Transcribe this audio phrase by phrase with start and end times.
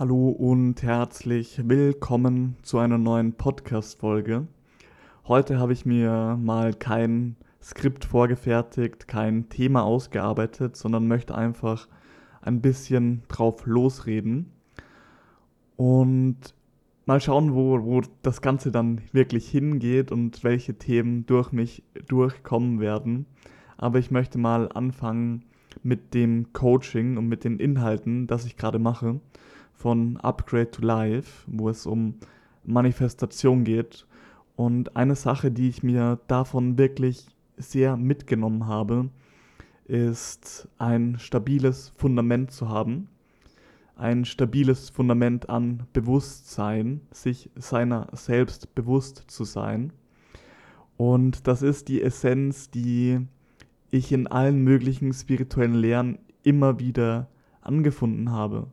[0.00, 4.46] Hallo und herzlich willkommen zu einer neuen Podcast-Folge.
[5.28, 11.86] Heute habe ich mir mal kein Skript vorgefertigt, kein Thema ausgearbeitet, sondern möchte einfach
[12.40, 14.50] ein bisschen drauf losreden
[15.76, 16.54] und
[17.04, 22.80] mal schauen, wo, wo das Ganze dann wirklich hingeht und welche Themen durch mich durchkommen
[22.80, 23.26] werden.
[23.76, 25.44] Aber ich möchte mal anfangen
[25.82, 29.20] mit dem Coaching und mit den Inhalten, das ich gerade mache
[29.80, 32.16] von Upgrade to Life, wo es um
[32.64, 34.06] Manifestation geht.
[34.54, 37.26] Und eine Sache, die ich mir davon wirklich
[37.56, 39.08] sehr mitgenommen habe,
[39.86, 43.08] ist ein stabiles Fundament zu haben.
[43.96, 49.94] Ein stabiles Fundament an Bewusstsein, sich seiner selbst bewusst zu sein.
[50.98, 53.26] Und das ist die Essenz, die
[53.90, 57.28] ich in allen möglichen spirituellen Lehren immer wieder
[57.62, 58.66] angefunden habe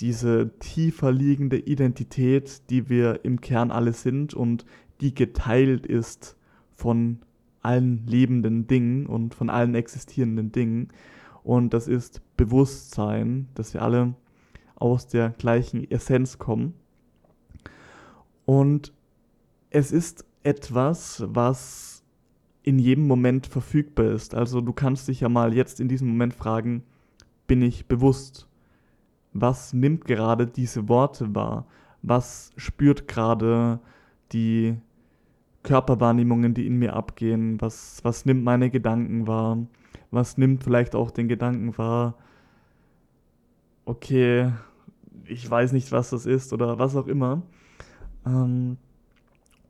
[0.00, 4.66] diese tiefer liegende Identität, die wir im Kern alle sind und
[5.00, 6.36] die geteilt ist
[6.70, 7.20] von
[7.62, 10.88] allen lebenden Dingen und von allen existierenden Dingen.
[11.42, 14.14] Und das ist Bewusstsein, dass wir alle
[14.76, 16.74] aus der gleichen Essenz kommen.
[18.44, 18.92] Und
[19.70, 22.04] es ist etwas, was
[22.62, 24.34] in jedem Moment verfügbar ist.
[24.34, 26.82] Also du kannst dich ja mal jetzt in diesem Moment fragen,
[27.46, 28.48] bin ich bewusst?
[29.40, 31.66] Was nimmt gerade diese Worte wahr?
[32.02, 33.80] Was spürt gerade
[34.32, 34.76] die
[35.62, 37.60] Körperwahrnehmungen, die in mir abgehen?
[37.60, 39.58] Was, was nimmt meine Gedanken wahr?
[40.10, 42.14] Was nimmt vielleicht auch den Gedanken wahr?
[43.84, 44.52] Okay,
[45.24, 47.42] ich weiß nicht, was das ist oder was auch immer.
[48.24, 48.78] Ähm,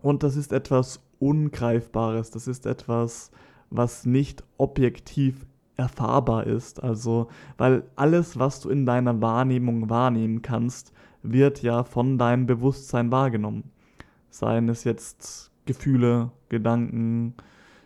[0.03, 3.31] und das ist etwas Ungreifbares, das ist etwas,
[3.71, 6.83] was nicht objektiv erfahrbar ist.
[6.83, 13.11] Also, weil alles, was du in deiner Wahrnehmung wahrnehmen kannst, wird ja von deinem Bewusstsein
[13.11, 13.65] wahrgenommen.
[14.31, 17.35] Seien es jetzt Gefühle, Gedanken,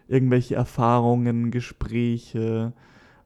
[0.09, 2.73] irgendwelche Erfahrungen, Gespräche,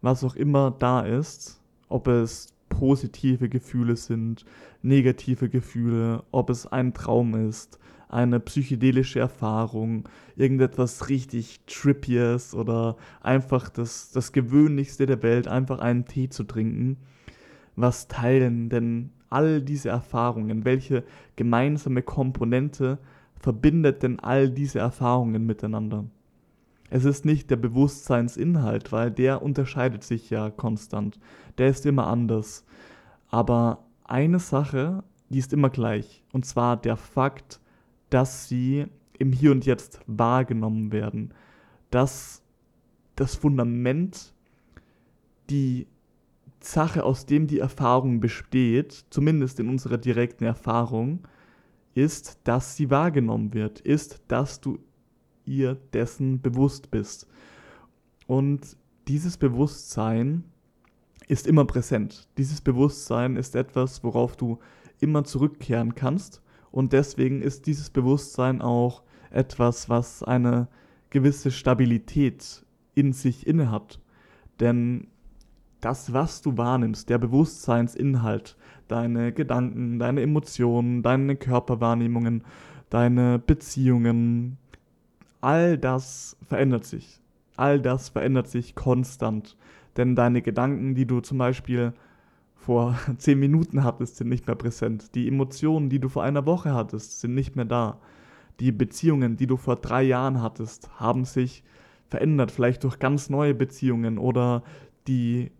[0.02, 4.44] was auch immer da ist, ob es positive Gefühle sind,
[4.82, 7.78] negative Gefühle, ob es ein Traum ist,
[8.14, 16.04] eine psychedelische Erfahrung, irgendetwas richtig Trippies oder einfach das, das Gewöhnlichste der Welt, einfach einen
[16.04, 16.96] Tee zu trinken.
[17.76, 20.64] Was teilen denn all diese Erfahrungen?
[20.64, 21.02] Welche
[21.34, 22.98] gemeinsame Komponente
[23.34, 26.04] verbindet denn all diese Erfahrungen miteinander?
[26.90, 31.18] Es ist nicht der Bewusstseinsinhalt, weil der unterscheidet sich ja konstant.
[31.58, 32.64] Der ist immer anders.
[33.30, 36.22] Aber eine Sache, die ist immer gleich.
[36.32, 37.60] Und zwar der Fakt,
[38.10, 38.86] dass sie
[39.18, 41.32] im Hier und Jetzt wahrgenommen werden.
[41.90, 42.42] Dass
[43.16, 44.34] das Fundament,
[45.50, 45.86] die
[46.60, 51.20] Sache, aus dem die Erfahrung besteht, zumindest in unserer direkten Erfahrung,
[51.94, 54.78] ist, dass sie wahrgenommen wird, ist, dass du
[55.44, 57.28] ihr dessen bewusst bist.
[58.26, 58.76] Und
[59.06, 60.44] dieses Bewusstsein
[61.28, 62.28] ist immer präsent.
[62.38, 64.58] Dieses Bewusstsein ist etwas, worauf du
[65.00, 66.42] immer zurückkehren kannst
[66.74, 70.66] und deswegen ist dieses Bewusstsein auch etwas, was eine
[71.08, 74.00] gewisse Stabilität in sich innehat.
[74.58, 75.06] Denn
[75.80, 78.56] das, was du wahrnimmst, der Bewusstseinsinhalt,
[78.88, 82.42] deine Gedanken, deine Emotionen, deine Körperwahrnehmungen,
[82.90, 84.58] deine Beziehungen,
[85.40, 87.20] all das verändert sich.
[87.54, 89.56] All das verändert sich konstant.
[89.96, 91.92] Denn deine Gedanken, die du zum Beispiel
[92.64, 95.14] vor zehn Minuten hattest, sind nicht mehr präsent.
[95.14, 98.00] Die Emotionen, die du vor einer Woche hattest, sind nicht mehr da.
[98.60, 101.62] Die Beziehungen, die du vor drei Jahren hattest, haben sich
[102.08, 104.62] verändert, vielleicht durch ganz neue Beziehungen oder
[105.08, 105.50] die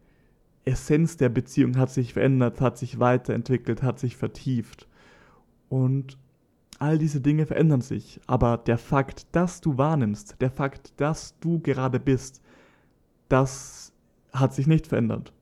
[0.65, 4.89] Essenz der Beziehung hat sich verändert, hat sich weiterentwickelt, hat sich vertieft.
[5.69, 6.17] Und
[6.79, 8.21] all diese Dinge verändern sich.
[8.27, 12.41] Aber der Fakt, dass du wahrnimmst, der Fakt, dass du gerade bist,
[13.29, 13.93] das
[14.33, 15.35] hat sich nicht verändert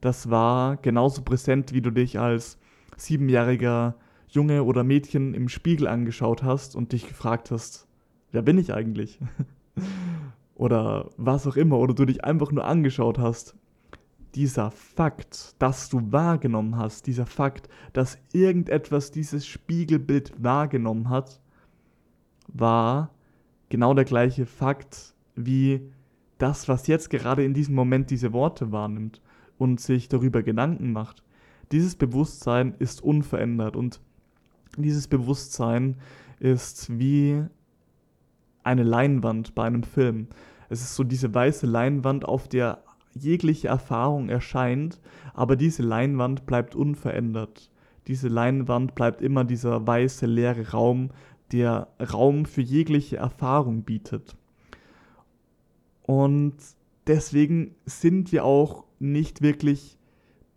[0.00, 2.58] das war genauso präsent, wie du dich als
[2.96, 3.96] siebenjähriger
[4.28, 7.86] Junge oder Mädchen im Spiegel angeschaut hast und dich gefragt hast,
[8.32, 9.18] wer bin ich eigentlich?
[10.54, 13.56] oder was auch immer, oder du dich einfach nur angeschaut hast.
[14.36, 21.40] Dieser Fakt, dass du wahrgenommen hast, dieser Fakt, dass irgendetwas dieses Spiegelbild wahrgenommen hat,
[22.46, 23.10] war
[23.70, 25.90] genau der gleiche Fakt wie
[26.38, 29.20] das, was jetzt gerade in diesem Moment diese Worte wahrnimmt
[29.60, 31.22] und sich darüber Gedanken macht.
[31.70, 34.00] Dieses Bewusstsein ist unverändert und
[34.78, 35.96] dieses Bewusstsein
[36.38, 37.44] ist wie
[38.62, 40.28] eine Leinwand bei einem Film.
[40.70, 42.82] Es ist so diese weiße Leinwand, auf der
[43.14, 44.98] jegliche Erfahrung erscheint,
[45.34, 47.70] aber diese Leinwand bleibt unverändert.
[48.06, 51.10] Diese Leinwand bleibt immer dieser weiße leere Raum,
[51.52, 54.36] der Raum für jegliche Erfahrung bietet.
[56.02, 56.54] Und
[57.10, 59.98] deswegen sind wir auch nicht wirklich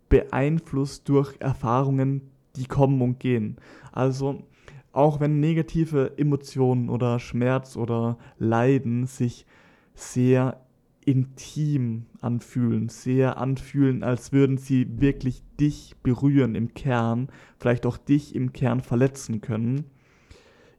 [0.08, 3.56] beeinflusst durch Erfahrungen, die kommen und gehen.
[3.90, 4.44] Also
[4.92, 9.46] auch wenn negative Emotionen oder Schmerz oder Leiden sich
[9.94, 10.60] sehr
[11.04, 17.28] intim anfühlen, sehr anfühlen, als würden sie wirklich dich berühren im Kern,
[17.58, 19.86] vielleicht auch dich im Kern verletzen können.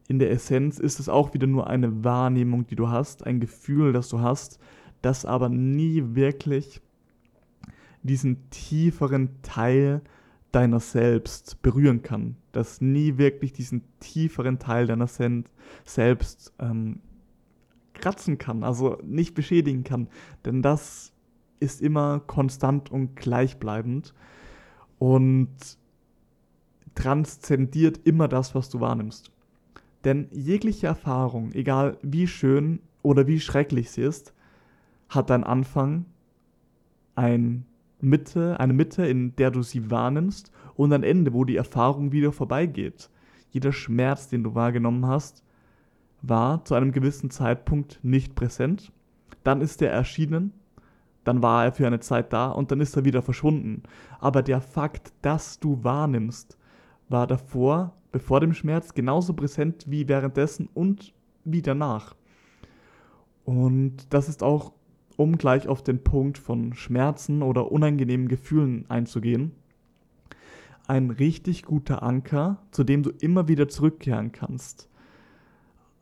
[0.08, 3.92] In der Essenz ist es auch wieder nur eine Wahrnehmung, die du hast, ein Gefühl,
[3.92, 4.58] das du hast,
[5.02, 6.80] das aber nie wirklich
[8.02, 10.02] diesen tieferen Teil
[10.52, 15.08] deiner selbst berühren kann, das nie wirklich diesen tieferen Teil deiner
[15.84, 17.00] selbst ähm,
[17.94, 20.08] kratzen kann, also nicht beschädigen kann.
[20.44, 21.12] Denn das
[21.60, 24.14] ist immer konstant und gleichbleibend
[24.98, 25.50] und
[26.94, 29.30] transzendiert immer das, was du wahrnimmst.
[30.04, 34.32] Denn jegliche Erfahrung, egal wie schön oder wie schrecklich sie ist,
[35.08, 36.06] hat einen Anfang,
[37.14, 37.66] ein
[38.00, 42.32] Mitte, eine Mitte, in der du sie wahrnimmst und ein Ende, wo die Erfahrung wieder
[42.32, 43.10] vorbeigeht.
[43.50, 45.42] Jeder Schmerz, den du wahrgenommen hast,
[46.22, 48.92] war zu einem gewissen Zeitpunkt nicht präsent.
[49.44, 50.52] Dann ist er erschienen,
[51.24, 53.82] dann war er für eine Zeit da und dann ist er wieder verschwunden.
[54.20, 56.58] Aber der Fakt, dass du wahrnimmst,
[57.08, 61.14] war davor, bevor dem Schmerz, genauso präsent wie währenddessen und
[61.44, 62.14] wie danach.
[63.44, 64.72] Und das ist auch,
[65.16, 69.52] um gleich auf den Punkt von Schmerzen oder unangenehmen Gefühlen einzugehen,
[70.86, 74.88] ein richtig guter Anker, zu dem du immer wieder zurückkehren kannst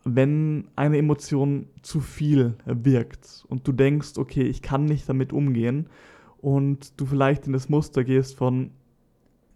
[0.05, 5.89] wenn eine Emotion zu viel wirkt und du denkst, okay, ich kann nicht damit umgehen
[6.39, 8.71] und du vielleicht in das Muster gehst von,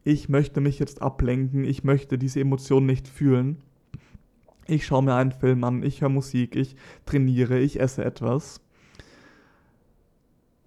[0.05, 3.59] ich möchte mich jetzt ablenken, ich möchte diese Emotion nicht fühlen,
[4.67, 8.63] ich schaue mir einen Film an, ich höre Musik, ich trainiere, ich esse etwas,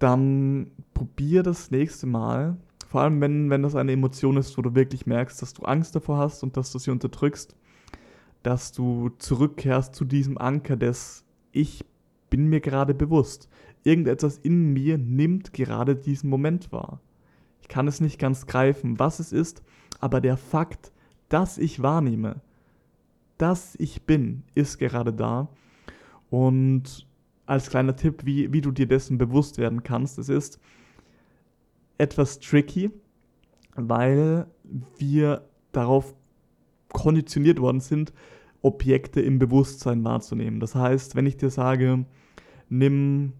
[0.02, 2.56] dann probier das nächste Mal,
[2.88, 5.94] vor allem wenn, wenn das eine Emotion ist, wo du wirklich merkst, dass du Angst
[5.94, 7.54] davor hast und dass du sie unterdrückst,
[8.42, 11.84] dass du zurückkehrst zu diesem Anker des Ich
[12.30, 13.48] bin mir gerade bewusst.
[13.84, 17.00] Irgendetwas in mir nimmt gerade diesen Moment wahr.
[17.60, 19.62] Ich kann es nicht ganz greifen, was es ist,
[20.00, 20.92] aber der Fakt,
[21.28, 22.40] dass ich wahrnehme,
[23.38, 25.48] dass ich bin, ist gerade da.
[26.28, 27.06] Und
[27.52, 30.58] als kleiner Tipp, wie, wie du dir dessen bewusst werden kannst, es ist
[31.98, 32.90] etwas tricky,
[33.76, 34.46] weil
[34.96, 36.14] wir darauf
[36.94, 38.14] konditioniert worden sind,
[38.62, 40.60] Objekte im Bewusstsein wahrzunehmen.
[40.60, 42.06] Das heißt, wenn ich dir sage,
[42.70, 43.34] nimm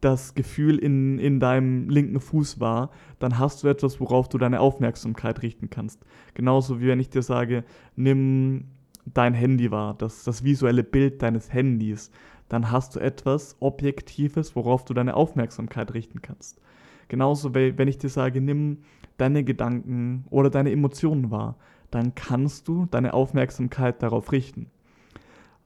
[0.00, 2.90] das Gefühl in, in deinem linken Fuß wahr,
[3.20, 6.04] dann hast du etwas, worauf du deine Aufmerksamkeit richten kannst.
[6.34, 7.64] Genauso wie wenn ich dir sage,
[7.94, 8.64] nimm
[9.04, 12.10] dein Handy wahr, das, das visuelle Bild deines Handys,
[12.48, 16.60] dann hast du etwas Objektives, worauf du deine Aufmerksamkeit richten kannst.
[17.08, 18.78] Genauso, wenn ich dir sage, nimm
[19.16, 21.56] deine Gedanken oder deine Emotionen wahr,
[21.90, 24.70] dann kannst du deine Aufmerksamkeit darauf richten.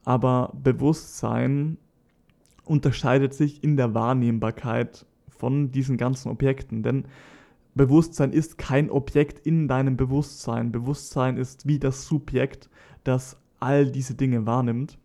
[0.05, 1.77] Aber Bewusstsein
[2.65, 7.05] unterscheidet sich in der Wahrnehmbarkeit von diesen ganzen Objekten, denn
[7.75, 10.71] Bewusstsein ist kein Objekt in deinem Bewusstsein.
[10.71, 12.69] Bewusstsein ist wie das Subjekt,
[13.03, 14.99] das all diese Dinge wahrnimmt.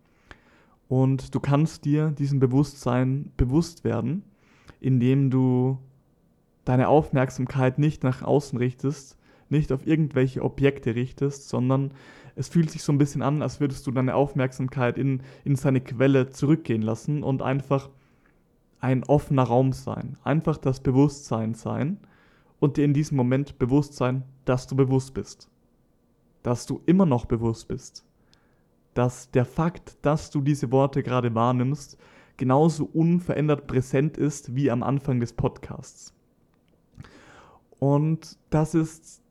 [0.89, 4.23] Und du kannst dir diesem Bewusstsein bewusst werden,
[4.81, 5.79] indem du
[6.65, 9.19] deine Aufmerksamkeit nicht nach außen richtest,
[9.51, 11.93] nicht auf irgendwelche Objekte richtest, sondern
[12.37, 15.81] es fühlt sich so ein bisschen an, als würdest du deine Aufmerksamkeit in, in seine
[15.81, 17.91] Quelle zurückgehen lassen und einfach
[18.81, 20.17] ein offener Raum sein.
[20.23, 21.99] Einfach das Bewusstsein sein
[22.61, 25.51] und dir in diesem Moment bewusst sein, dass du bewusst bist.
[26.43, 28.05] Dass du immer noch bewusst bist.
[28.99, 31.99] Dass der Fakt, dass du diese Worte gerade wahrnimmst,
[32.37, 36.13] genauso unverändert präsent ist wie am Anfang des Podcasts.
[37.79, 39.23] Und das ist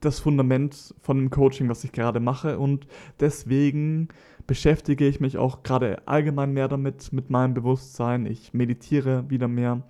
[0.00, 2.86] das Fundament von dem Coaching, was ich gerade mache und
[3.20, 4.08] deswegen
[4.46, 8.24] beschäftige ich mich auch gerade allgemein mehr damit, mit meinem Bewusstsein.
[8.24, 9.82] Ich meditiere wieder mehr.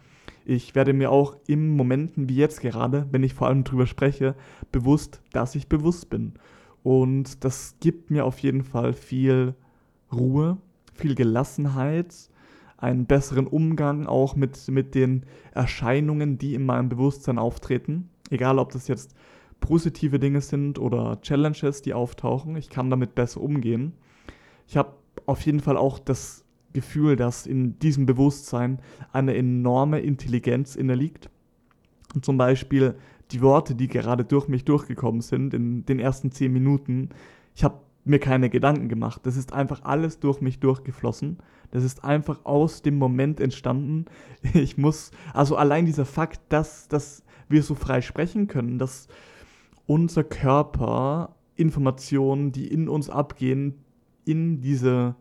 [0.44, 4.34] Ich werde mir auch in Momenten wie jetzt gerade, wenn ich vor allem drüber spreche,
[4.72, 6.32] bewusst, dass ich bewusst bin.
[6.82, 9.54] Und das gibt mir auf jeden Fall viel
[10.12, 10.56] Ruhe,
[10.94, 12.14] viel Gelassenheit,
[12.76, 18.08] einen besseren Umgang auch mit, mit den Erscheinungen, die in meinem Bewusstsein auftreten.
[18.30, 19.14] Egal, ob das jetzt
[19.60, 22.56] positive Dinge sind oder Challenges, die auftauchen.
[22.56, 23.92] Ich kann damit besser umgehen.
[24.66, 24.94] Ich habe
[25.26, 28.80] auf jeden Fall auch das Gefühl, dass in diesem Bewusstsein
[29.12, 31.28] eine enorme Intelligenz innerliegt.
[32.14, 32.94] Und zum Beispiel
[33.32, 37.10] die Worte, die gerade durch mich durchgekommen sind in den ersten zehn Minuten,
[37.54, 39.20] ich habe mir keine Gedanken gemacht.
[39.24, 41.38] Das ist einfach alles durch mich durchgeflossen.
[41.70, 44.06] Das ist einfach aus dem Moment entstanden.
[44.54, 49.08] Ich muss, also allein dieser Fakt, dass, dass wir so frei sprechen können, dass
[49.86, 53.84] unser Körper Informationen, die in uns abgehen,
[54.24, 55.16] in diese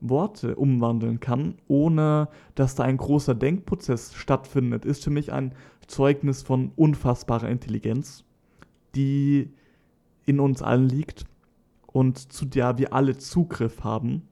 [0.00, 5.54] Worte umwandeln kann, ohne dass da ein großer Denkprozess stattfindet, ist für mich ein
[5.86, 8.24] Zeugnis von unfassbarer Intelligenz,
[8.94, 9.50] die
[10.26, 11.24] in uns allen liegt
[11.86, 14.22] und zu der wir alle Zugriff haben,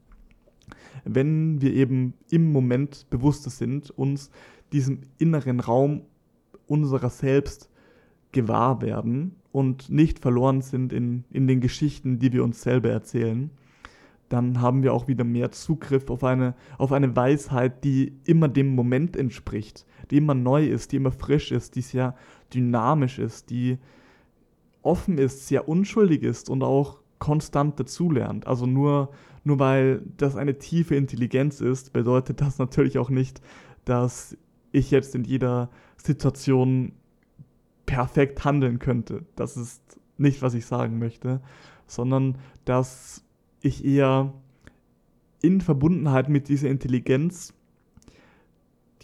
[1.05, 4.31] wenn wir eben im Moment bewusster sind, uns
[4.73, 6.03] diesem inneren Raum
[6.67, 7.69] unserer selbst
[8.31, 13.51] gewahr werden und nicht verloren sind in, in den Geschichten, die wir uns selber erzählen
[14.33, 18.75] dann haben wir auch wieder mehr Zugriff auf eine, auf eine Weisheit, die immer dem
[18.75, 22.15] Moment entspricht, die immer neu ist, die immer frisch ist, die sehr
[22.53, 23.79] dynamisch ist, die
[24.83, 28.47] offen ist, sehr unschuldig ist und auch konstant dazulernt.
[28.47, 29.11] Also nur,
[29.45, 33.41] nur weil das eine tiefe Intelligenz ist, bedeutet das natürlich auch nicht,
[33.85, 34.37] dass
[34.73, 36.93] ich jetzt in jeder Situation
[37.87, 39.25] perfekt handeln könnte.
[39.37, 41.41] Das ist nicht, was ich sagen möchte,
[41.87, 43.25] sondern dass
[43.61, 44.33] ich eher
[45.43, 47.55] in Verbundenheit mit dieser Intelligenz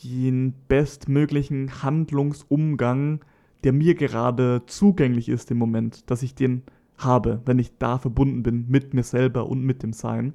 [0.03, 3.25] den bestmöglichen Handlungsumgang,
[3.65, 6.63] der mir gerade zugänglich ist im Moment, dass ich den
[6.97, 10.35] habe, wenn ich da verbunden bin mit mir selber und mit dem Sein.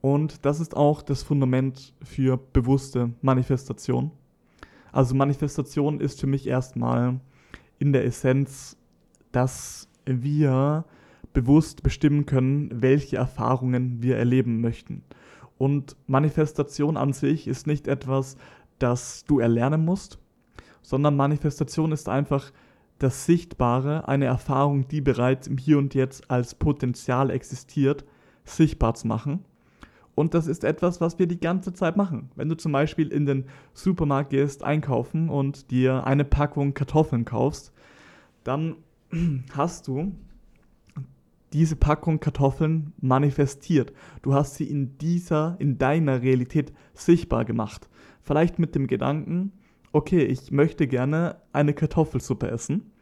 [0.00, 4.10] Und das ist auch das Fundament für bewusste Manifestation.
[4.90, 7.20] Also Manifestation ist für mich erstmal
[7.78, 8.76] in der Essenz,
[9.30, 10.84] dass wir
[11.32, 15.02] bewusst bestimmen können, welche Erfahrungen wir erleben möchten.
[15.62, 18.36] Und Manifestation an sich ist nicht etwas,
[18.80, 20.18] das du erlernen musst,
[20.82, 22.50] sondern Manifestation ist einfach
[22.98, 28.04] das Sichtbare, eine Erfahrung, die bereits im Hier und Jetzt als Potenzial existiert,
[28.44, 29.44] sichtbar zu machen.
[30.16, 32.32] Und das ist etwas, was wir die ganze Zeit machen.
[32.34, 37.72] Wenn du zum Beispiel in den Supermarkt gehst, einkaufen und dir eine Packung Kartoffeln kaufst,
[38.42, 38.78] dann
[39.54, 40.10] hast du
[41.52, 43.92] diese Packung Kartoffeln manifestiert.
[44.22, 47.88] Du hast sie in dieser, in deiner Realität sichtbar gemacht.
[48.22, 49.52] Vielleicht mit dem Gedanken,
[49.92, 52.92] okay, ich möchte gerne eine Kartoffelsuppe essen.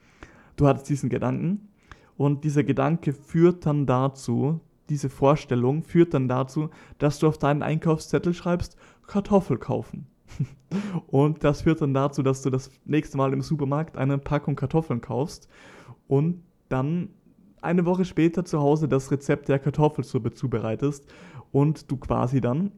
[0.56, 1.68] Du hattest diesen Gedanken
[2.16, 7.62] und dieser Gedanke führt dann dazu, diese Vorstellung führt dann dazu, dass du auf deinen
[7.62, 8.76] Einkaufszettel schreibst,
[9.06, 10.06] Kartoffel kaufen.
[11.06, 15.00] und das führt dann dazu, dass du das nächste Mal im Supermarkt eine Packung Kartoffeln
[15.00, 15.48] kaufst
[16.08, 17.10] und dann
[17.62, 21.06] eine Woche später zu Hause das Rezept der Kartoffelsuppe zubereitest
[21.52, 22.72] und du quasi dann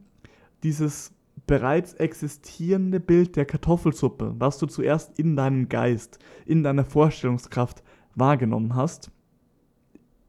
[0.63, 1.13] dieses
[1.47, 7.83] bereits existierende Bild der Kartoffelsuppe, was du zuerst in deinem Geist, in deiner Vorstellungskraft
[8.15, 9.11] wahrgenommen hast,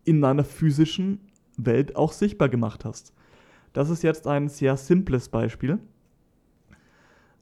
[0.05, 1.21] in deiner physischen
[1.57, 3.13] Welt auch sichtbar gemacht hast.
[3.73, 5.79] Das ist jetzt ein sehr simples Beispiel,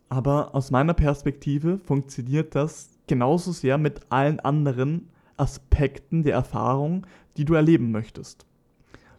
[0.09, 5.09] aber aus meiner Perspektive funktioniert das genauso sehr mit allen anderen
[5.43, 7.07] Aspekten der Erfahrung,
[7.37, 8.47] die du erleben möchtest.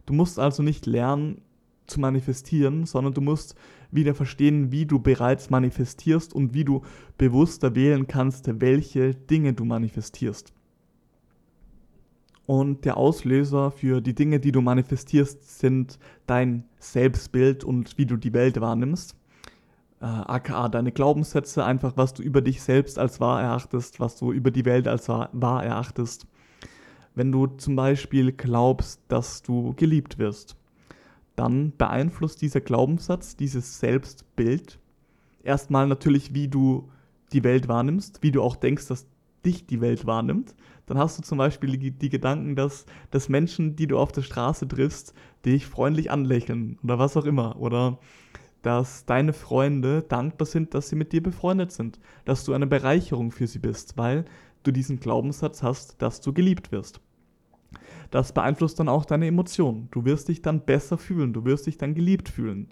[0.06, 1.42] Du musst also nicht lernen
[1.86, 3.54] zu manifestieren, sondern du musst
[3.90, 6.82] wieder verstehen, wie du bereits manifestierst und wie du
[7.18, 10.52] bewusster wählen kannst, welche Dinge du manifestierst.
[12.46, 18.16] Und der Auslöser für die Dinge, die du manifestierst, sind dein Selbstbild und wie du
[18.16, 19.16] die Welt wahrnimmst
[20.04, 24.32] äh, aka deine Glaubenssätze, einfach was du über dich selbst als wahr erachtest, was du
[24.32, 26.26] über die Welt als wahr erachtest.
[27.14, 30.56] Wenn du zum Beispiel glaubst, dass du geliebt wirst,
[31.36, 34.78] dann beeinflusst dieser Glaubenssatz, dieses Selbstbild,
[35.42, 36.90] erstmal natürlich, wie du
[37.32, 39.06] die Welt wahrnimmst, wie du auch denkst, dass
[39.46, 40.54] dich die Welt wahrnimmt.
[40.86, 44.22] Dann hast du zum Beispiel die, die Gedanken, dass, dass Menschen, die du auf der
[44.22, 45.14] Straße triffst,
[45.46, 47.58] dich freundlich anlächeln oder was auch immer.
[47.58, 47.98] Oder
[48.64, 53.30] dass deine Freunde dankbar sind, dass sie mit dir befreundet sind, dass du eine Bereicherung
[53.30, 54.24] für sie bist, weil
[54.62, 56.98] du diesen Glaubenssatz hast, dass du geliebt wirst.
[58.10, 59.88] Das beeinflusst dann auch deine Emotionen.
[59.90, 62.68] Du wirst dich dann besser fühlen, du wirst dich dann geliebt fühlen.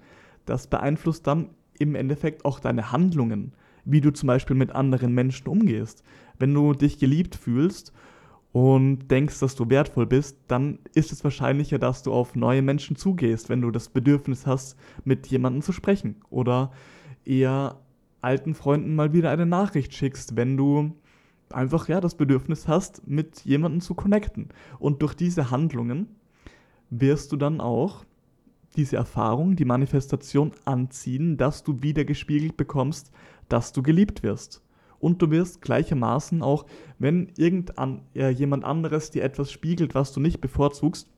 [0.47, 3.53] Das beeinflusst dann im Endeffekt auch deine Handlungen,
[3.85, 6.03] wie du zum Beispiel mit anderen Menschen umgehst.
[6.39, 7.93] Wenn du dich geliebt fühlst
[8.53, 12.97] und denkst, dass du wertvoll bist, dann ist es wahrscheinlicher, dass du auf neue Menschen
[12.97, 16.17] zugehst, wenn du das Bedürfnis hast, mit jemandem zu sprechen.
[16.29, 16.71] Oder
[17.25, 17.81] eher
[18.21, 20.95] alten Freunden mal wieder eine Nachricht schickst, wenn du
[21.51, 24.49] einfach ja das Bedürfnis hast, mit jemandem zu connecten.
[24.79, 26.09] Und durch diese Handlungen
[26.91, 28.05] wirst du dann auch
[28.77, 33.13] diese Erfahrung, die Manifestation anziehen, dass du wieder gespiegelt bekommst,
[33.49, 34.63] dass du geliebt wirst.
[35.03, 36.65] Und du wirst gleichermaßen auch,
[37.01, 41.09] wenn irgendjemand äh, anderes dir etwas spiegelt, was du nicht bevorzugst,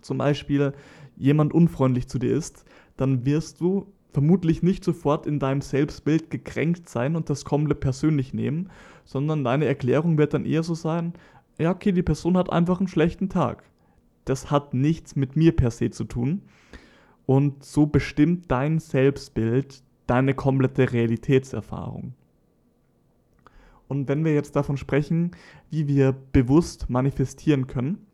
[0.00, 0.72] zum Beispiel
[1.14, 2.64] jemand unfreundlich zu dir ist,
[2.96, 8.32] dann wirst du vermutlich nicht sofort in deinem Selbstbild gekränkt sein und das komplett persönlich
[8.32, 8.70] nehmen,
[9.04, 11.12] sondern deine Erklärung wird dann eher so sein,
[11.58, 13.62] ja, okay, die Person hat einfach einen schlechten Tag.
[14.24, 16.40] Das hat nichts mit mir per se zu tun.
[17.26, 22.14] Und so bestimmt dein Selbstbild deine komplette Realitätserfahrung.
[23.92, 25.32] Und wenn wir jetzt davon sprechen,
[25.68, 28.06] wie wir bewusst manifestieren können,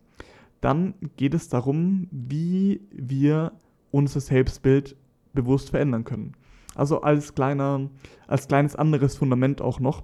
[0.60, 3.52] dann geht es darum, wie wir
[3.92, 4.96] unser Selbstbild
[5.34, 6.32] bewusst verändern können.
[6.74, 7.90] Also als, kleiner,
[8.26, 10.02] als kleines anderes Fundament auch noch.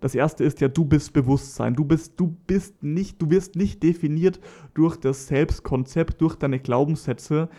[0.00, 1.74] Das erste ist ja, du bist Bewusstsein.
[1.74, 4.40] Du bist, du bist nicht, du wirst nicht definiert
[4.72, 7.50] durch das Selbstkonzept, durch deine Glaubenssätze,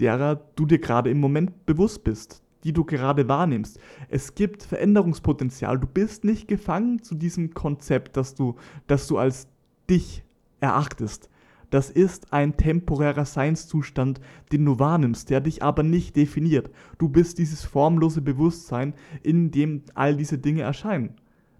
[0.00, 3.78] derer du dir gerade im Moment bewusst bist, die du gerade wahrnimmst.
[4.08, 5.78] Es gibt Veränderungspotenzial.
[5.78, 9.48] Du bist nicht gefangen zu diesem Konzept, das du, das du als
[9.88, 10.24] dich
[10.60, 11.30] erachtest.
[11.70, 14.20] Das ist ein temporärer Seinszustand,
[14.52, 16.70] den du wahrnimmst, der dich aber nicht definiert.
[16.98, 21.14] Du bist dieses formlose Bewusstsein, in dem all diese Dinge erscheinen.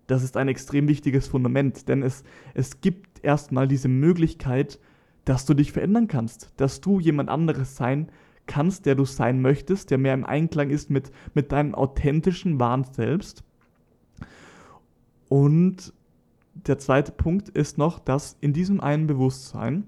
[0.06, 2.22] Das ist ein extrem wichtiges Fundament, denn es,
[2.54, 4.78] es gibt erstmal diese Möglichkeit,
[5.24, 9.90] dass du dich verändern kannst, dass du jemand anderes sein kannst, der du sein möchtest,
[9.90, 13.44] der mehr im Einklang ist mit, mit deinem authentischen, wahren Selbst.
[15.28, 15.92] Und
[16.54, 19.84] der zweite Punkt ist noch, dass in diesem einen Bewusstsein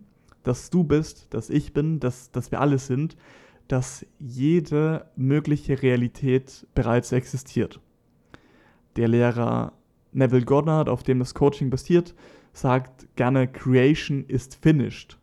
[0.49, 3.17] dass du bist, dass ich bin, dass, dass wir alle sind,
[3.69, 7.81] dass jede mögliche Realität bereits existiert.
[8.97, 9.75] Der Lehrer
[10.13, 12.15] Neville Goddard, auf dem das Coaching basiert,
[12.55, 15.19] sagt gerne, Creation ist finished.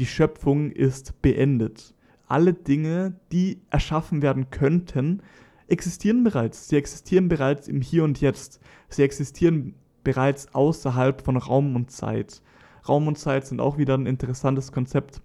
[0.00, 1.94] Die Schöpfung ist beendet.
[2.28, 5.22] Alle Dinge, die erschaffen werden könnten,
[5.66, 6.68] existieren bereits.
[6.68, 8.60] Sie existieren bereits im Hier und Jetzt.
[8.88, 12.42] Sie existieren bereits außerhalb von Raum und Zeit.
[12.88, 15.20] Raum und Zeit sind auch wieder ein interessantes Konzept,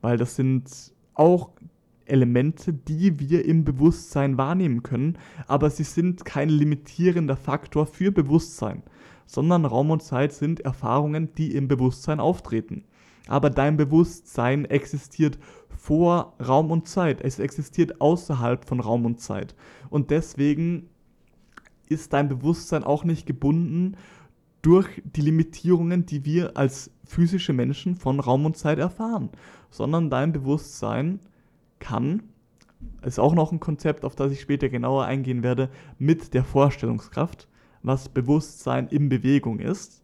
[0.00, 1.50] weil das sind auch
[2.04, 8.82] Elemente, die wir im Bewusstsein wahrnehmen können, aber sie sind kein limitierender Faktor für Bewusstsein,
[9.26, 12.84] sondern Raum und Zeit sind Erfahrungen, die im Bewusstsein auftreten.
[13.28, 15.38] Aber dein Bewusstsein existiert
[15.80, 19.54] vor Raum und Zeit, es existiert außerhalb von Raum und Zeit.
[19.88, 20.90] Und deswegen
[21.88, 23.96] ist dein Bewusstsein auch nicht gebunden
[24.60, 29.30] durch die Limitierungen, die wir als physische Menschen von Raum und Zeit erfahren,
[29.70, 31.18] sondern dein Bewusstsein
[31.78, 32.24] kann,
[33.02, 37.48] ist auch noch ein Konzept, auf das ich später genauer eingehen werde, mit der Vorstellungskraft,
[37.82, 40.02] was Bewusstsein in Bewegung ist,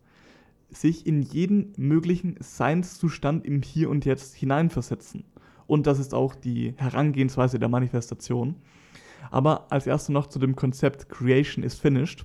[0.71, 5.25] sich in jeden möglichen Seinszustand im Hier und Jetzt hineinversetzen.
[5.67, 8.57] Und das ist auch die Herangehensweise der Manifestation.
[9.31, 12.25] Aber als erstes noch zu dem Konzept Creation is Finished.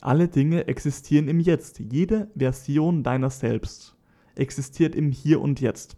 [0.00, 1.78] Alle Dinge existieren im Jetzt.
[1.78, 3.96] Jede Version deiner selbst
[4.34, 5.96] existiert im Hier und Jetzt.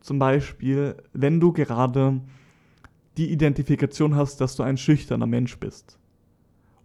[0.00, 2.20] Zum Beispiel, wenn du gerade
[3.16, 5.98] die Identifikation hast, dass du ein schüchterner Mensch bist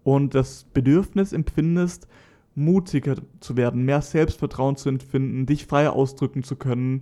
[0.04, 2.08] und das Bedürfnis empfindest,
[2.56, 7.02] mutiger zu werden, mehr Selbstvertrauen zu empfinden, dich freier ausdrücken zu können,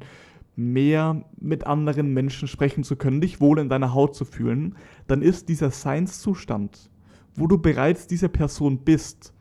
[0.57, 4.75] mehr mit anderen Menschen sprechen zu können, dich wohl in deiner Haut zu fühlen,
[5.07, 6.89] dann ist dieser Seinszustand
[7.37, 9.33] wo du bereits diese Person bist,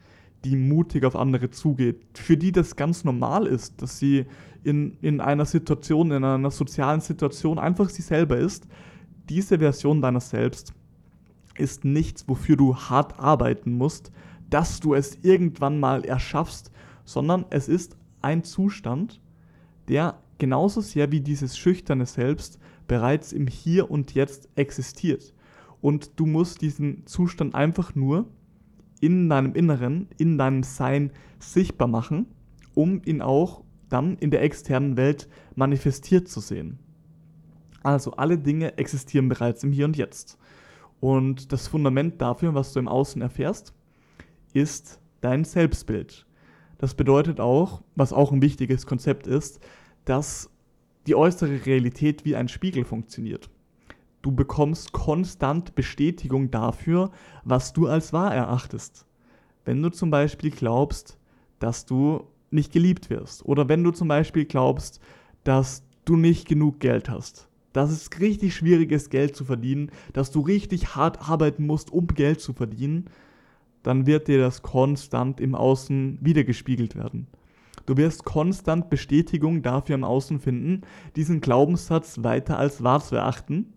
[0.44, 4.26] die mutig auf andere zugeht, für die das ganz normal ist, dass sie
[4.62, 8.68] in, in einer Situation, in einer sozialen Situation einfach sie selber ist,
[9.28, 10.72] diese Version deiner selbst
[11.56, 14.12] ist nichts, wofür du hart arbeiten musst,
[14.50, 16.70] dass du es irgendwann mal erschaffst,
[17.04, 19.20] sondern es ist ein Zustand,
[19.88, 25.34] der genauso sehr wie dieses schüchterne Selbst bereits im Hier und Jetzt existiert
[25.80, 28.26] und du musst diesen Zustand einfach nur
[29.00, 32.26] in deinem Inneren, in deinem Sein sichtbar machen,
[32.74, 36.78] um ihn auch dann in der externen Welt manifestiert zu sehen.
[37.82, 40.38] Also alle Dinge existieren bereits im Hier und Jetzt.
[40.98, 43.74] Und das Fundament dafür, was du im Außen erfährst,
[44.54, 46.26] ist dein Selbstbild.
[46.78, 49.60] Das bedeutet auch, was auch ein wichtiges Konzept ist,
[50.06, 50.50] dass
[51.06, 53.50] die äußere Realität wie ein Spiegel funktioniert.
[54.22, 57.10] Du bekommst konstant Bestätigung dafür,
[57.44, 59.06] was du als wahr erachtest.
[59.64, 61.18] Wenn du zum Beispiel glaubst,
[61.58, 65.00] dass du nicht geliebt wirst oder wenn du zum Beispiel glaubst,
[65.44, 70.30] dass du nicht genug Geld hast, dass es richtig schwierig ist, Geld zu verdienen, dass
[70.30, 73.06] du richtig hart arbeiten musst, um Geld zu verdienen,
[73.82, 77.26] dann wird dir das konstant im Außen wiedergespiegelt werden.
[77.86, 80.82] Du wirst konstant Bestätigung dafür im Außen finden,
[81.14, 83.72] diesen Glaubenssatz weiter als wahr zu erachten.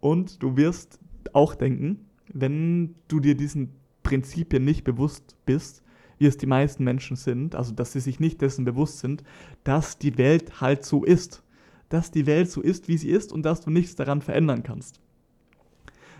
[0.00, 0.98] Und du wirst
[1.32, 5.82] auch denken, wenn du dir diesen Prinzipien nicht bewusst bist,
[6.18, 9.22] wie es die meisten Menschen sind, also dass sie sich nicht dessen bewusst sind,
[9.64, 11.42] dass die Welt halt so ist.
[11.88, 15.00] Dass die Welt so ist, wie sie ist und dass du nichts daran verändern kannst.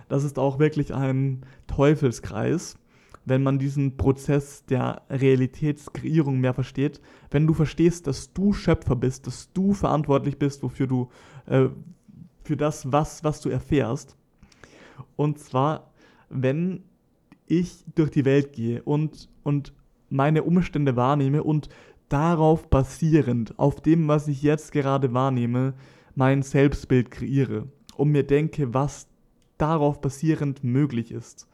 [0.08, 2.78] Das ist auch wirklich ein Teufelskreis,
[3.26, 7.00] wenn man diesen Prozess der Realitätskreierung mehr versteht.
[7.30, 11.10] Wenn du verstehst, dass du Schöpfer bist, dass du verantwortlich bist, wofür du,
[11.46, 11.68] äh,
[12.44, 14.16] für das, was, was du erfährst.
[15.16, 15.92] Und zwar,
[16.30, 16.84] wenn
[17.46, 19.74] ich durch die Welt gehe und, und
[20.08, 21.68] meine Umstände wahrnehme und
[22.08, 25.74] darauf basierend, auf dem, was ich jetzt gerade wahrnehme,
[26.14, 29.08] mein Selbstbild kreiere und mir denke, was
[29.58, 31.48] darauf basierend möglich ist.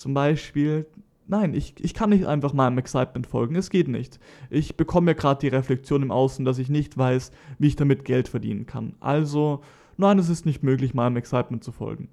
[0.00, 0.86] Zum Beispiel,
[1.26, 4.18] nein, ich, ich kann nicht einfach meinem Excitement folgen, es geht nicht.
[4.48, 8.06] Ich bekomme ja gerade die Reflexion im Außen, dass ich nicht weiß, wie ich damit
[8.06, 8.94] Geld verdienen kann.
[9.00, 9.60] Also,
[9.98, 12.08] nein, es ist nicht möglich, meinem Excitement zu folgen.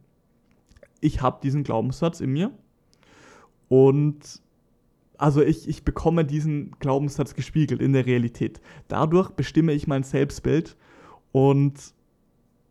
[0.99, 2.51] Ich habe diesen Glaubenssatz in mir
[3.69, 4.41] und
[5.17, 8.59] also ich, ich bekomme diesen Glaubenssatz gespiegelt in der Realität.
[8.89, 10.75] Dadurch bestimme ich mein Selbstbild
[11.31, 11.73] und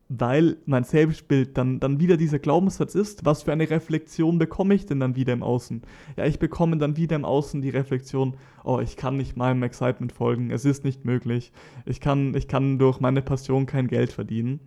[0.08, 4.86] weil mein Selbstbild dann, dann wieder dieser Glaubenssatz ist, was für eine Reflexion bekomme ich
[4.86, 5.82] denn dann wieder im Außen?
[6.16, 10.12] Ja, ich bekomme dann wieder im Außen die Reflexion, oh, ich kann nicht meinem Excitement
[10.12, 11.52] folgen, es ist nicht möglich,
[11.86, 14.60] ich kann, ich kann durch meine Passion kein Geld verdienen.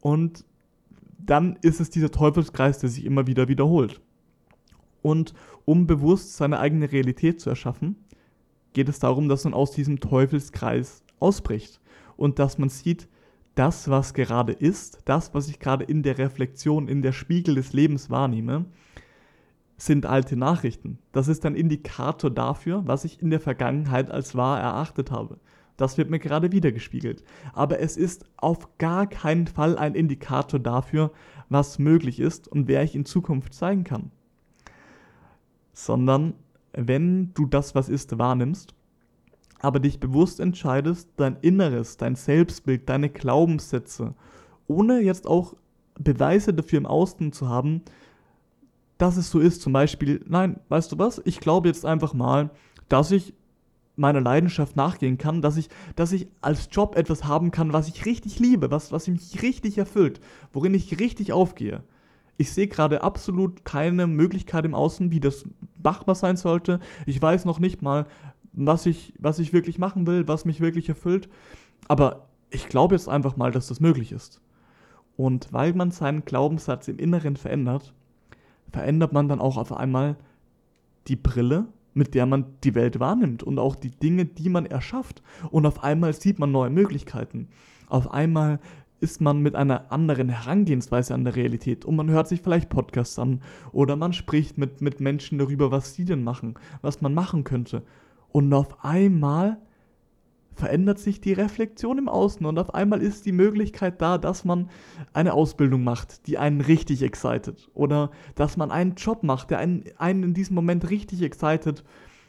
[0.00, 0.44] Und
[1.18, 4.00] dann ist es dieser Teufelskreis, der sich immer wieder wiederholt.
[5.02, 7.96] Und um bewusst seine eigene Realität zu erschaffen,
[8.72, 11.80] geht es darum, dass man aus diesem Teufelskreis ausbricht
[12.16, 13.08] und dass man sieht,
[13.54, 17.72] das, was gerade ist, das, was ich gerade in der Reflexion, in der Spiegel des
[17.72, 18.66] Lebens wahrnehme,
[19.76, 20.98] sind alte Nachrichten.
[21.12, 25.38] Das ist ein Indikator dafür, was ich in der Vergangenheit als wahr erachtet habe.
[25.76, 27.24] Das wird mir gerade wieder gespiegelt.
[27.54, 31.10] Aber es ist auf gar keinen Fall ein Indikator dafür,
[31.48, 34.10] was möglich ist und wer ich in Zukunft sein kann
[35.72, 36.34] sondern
[36.72, 38.74] wenn du das, was ist, wahrnimmst,
[39.60, 44.14] aber dich bewusst entscheidest, dein Inneres, dein Selbstbild, deine Glaubenssätze,
[44.66, 45.54] ohne jetzt auch
[45.98, 47.82] Beweise dafür im Außen zu haben,
[48.98, 49.62] dass es so ist.
[49.62, 51.20] Zum Beispiel, nein, weißt du was?
[51.24, 52.50] Ich glaube jetzt einfach mal,
[52.88, 53.34] dass ich
[53.96, 58.06] meiner Leidenschaft nachgehen kann, dass ich, dass ich als Job etwas haben kann, was ich
[58.06, 60.20] richtig liebe, was, was mich richtig erfüllt,
[60.52, 61.82] worin ich richtig aufgehe
[62.40, 65.44] ich sehe gerade absolut keine Möglichkeit im Außen, wie das
[65.82, 66.80] machbar sein sollte.
[67.04, 68.06] Ich weiß noch nicht mal,
[68.52, 71.28] was ich, was ich wirklich machen will, was mich wirklich erfüllt.
[71.88, 74.40] Aber ich glaube jetzt einfach mal, dass das möglich ist.
[75.16, 77.92] Und weil man seinen Glaubenssatz im Inneren verändert,
[78.70, 80.16] verändert man dann auch auf einmal
[81.08, 85.22] die Brille, mit der man die Welt wahrnimmt und auch die Dinge, die man erschafft.
[85.50, 87.48] Und auf einmal sieht man neue Möglichkeiten.
[87.88, 88.60] Auf einmal
[89.00, 93.18] ist man mit einer anderen Herangehensweise an der Realität und man hört sich vielleicht Podcasts
[93.18, 93.40] an
[93.72, 97.82] oder man spricht mit, mit Menschen darüber, was sie denn machen, was man machen könnte.
[98.32, 99.58] Und auf einmal
[100.54, 104.68] verändert sich die Reflexion im Außen und auf einmal ist die Möglichkeit da, dass man
[105.12, 109.84] eine Ausbildung macht, die einen richtig excited oder dass man einen Job macht, der einen,
[109.96, 111.82] einen in diesem Moment richtig excited,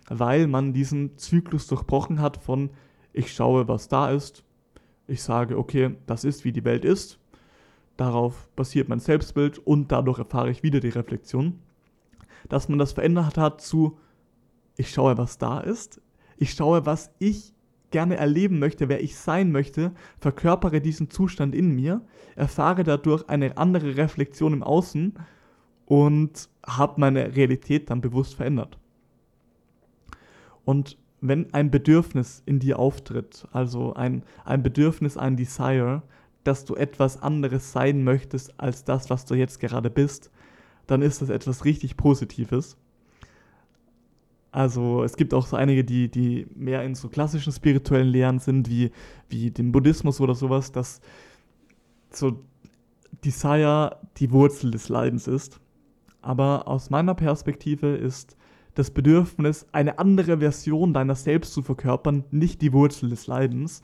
[0.07, 2.69] weil man diesen Zyklus durchbrochen hat von
[3.13, 4.45] ich schaue, was da ist,
[5.07, 7.19] ich sage, okay, das ist, wie die Welt ist.
[7.97, 11.59] Darauf basiert mein Selbstbild und dadurch erfahre ich wieder die Reflexion.
[12.47, 13.97] Dass man das verändert hat zu,
[14.81, 16.01] ich schaue, was da ist.
[16.37, 17.53] Ich schaue, was ich
[17.91, 22.01] gerne erleben möchte, wer ich sein möchte, verkörpere diesen Zustand in mir,
[22.35, 25.13] erfahre dadurch eine andere Reflexion im Außen
[25.85, 28.79] und habe meine Realität dann bewusst verändert.
[30.65, 36.01] Und wenn ein Bedürfnis in dir auftritt, also ein, ein Bedürfnis, ein Desire,
[36.43, 40.31] dass du etwas anderes sein möchtest als das, was du jetzt gerade bist,
[40.87, 42.77] dann ist das etwas richtig Positives.
[44.51, 48.69] Also es gibt auch so einige, die, die mehr in so klassischen spirituellen Lehren sind,
[48.69, 48.91] wie,
[49.29, 50.99] wie dem Buddhismus oder sowas, dass
[52.11, 52.43] so
[53.23, 55.61] Desire die Wurzel des Leidens ist.
[56.21, 58.35] Aber aus meiner Perspektive ist
[58.75, 63.81] das Bedürfnis, eine andere Version deiner selbst zu verkörpern, nicht die Wurzel des Leidens,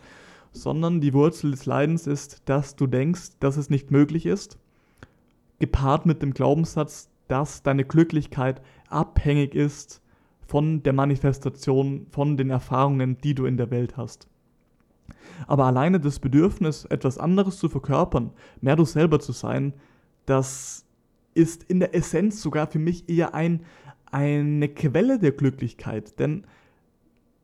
[0.51, 4.57] sondern die Wurzel des Leidens ist, dass du denkst, dass es nicht möglich ist,
[5.59, 10.01] gepaart mit dem Glaubenssatz, dass deine Glücklichkeit abhängig ist
[10.47, 14.27] von der Manifestation, von den Erfahrungen, die du in der Welt hast.
[15.45, 18.31] Aber alleine das Bedürfnis, etwas anderes zu verkörpern,
[18.61, 19.73] mehr du selber zu sein,
[20.25, 20.85] das
[21.33, 23.63] ist in der Essenz sogar für mich eher ein,
[24.09, 26.17] eine Quelle der Glücklichkeit.
[26.19, 26.45] Denn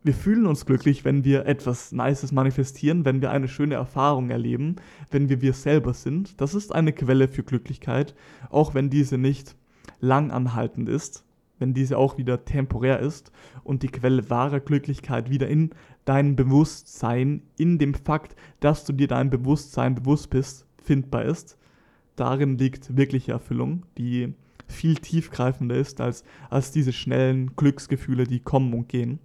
[0.01, 4.77] wir fühlen uns glücklich, wenn wir etwas Nices manifestieren, wenn wir eine schöne Erfahrung erleben,
[5.11, 6.41] wenn wir wir selber sind.
[6.41, 8.15] Das ist eine Quelle für Glücklichkeit,
[8.49, 9.55] auch wenn diese nicht
[9.99, 11.23] lang anhaltend ist,
[11.63, 13.31] wenn diese auch wieder temporär ist
[13.63, 15.69] und die Quelle wahrer Glücklichkeit wieder in
[16.03, 21.57] deinem Bewusstsein, in dem Fakt, dass du dir dein Bewusstsein bewusst bist, findbar ist.
[22.17, 24.33] Darin liegt wirkliche Erfüllung, die
[24.67, 29.19] viel tiefgreifender ist als, als diese schnellen Glücksgefühle, die kommen und gehen.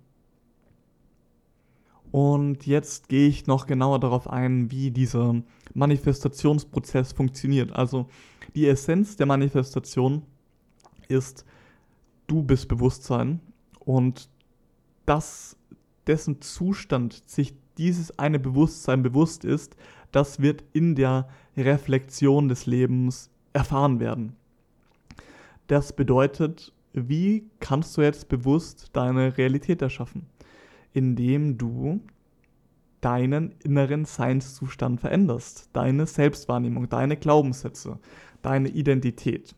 [2.13, 5.43] Und jetzt gehe ich noch genauer darauf ein, wie dieser
[5.75, 7.73] Manifestationsprozess funktioniert.
[7.73, 8.07] Also
[8.55, 10.23] die Essenz der Manifestation
[11.09, 11.45] ist,
[12.29, 13.41] du bist Bewusstsein
[13.81, 14.31] und
[15.05, 15.57] das,
[16.07, 19.77] dessen Zustand sich dieses eine Bewusstsein bewusst ist,
[20.13, 24.37] das wird in der Reflexion des Lebens erfahren werden.
[25.67, 30.27] Das bedeutet, wie kannst du jetzt bewusst deine Realität erschaffen?
[30.93, 32.01] Indem du
[33.01, 37.99] deinen inneren Seinszustand veränderst, deine Selbstwahrnehmung, deine Glaubenssätze,
[38.43, 39.55] deine Identität.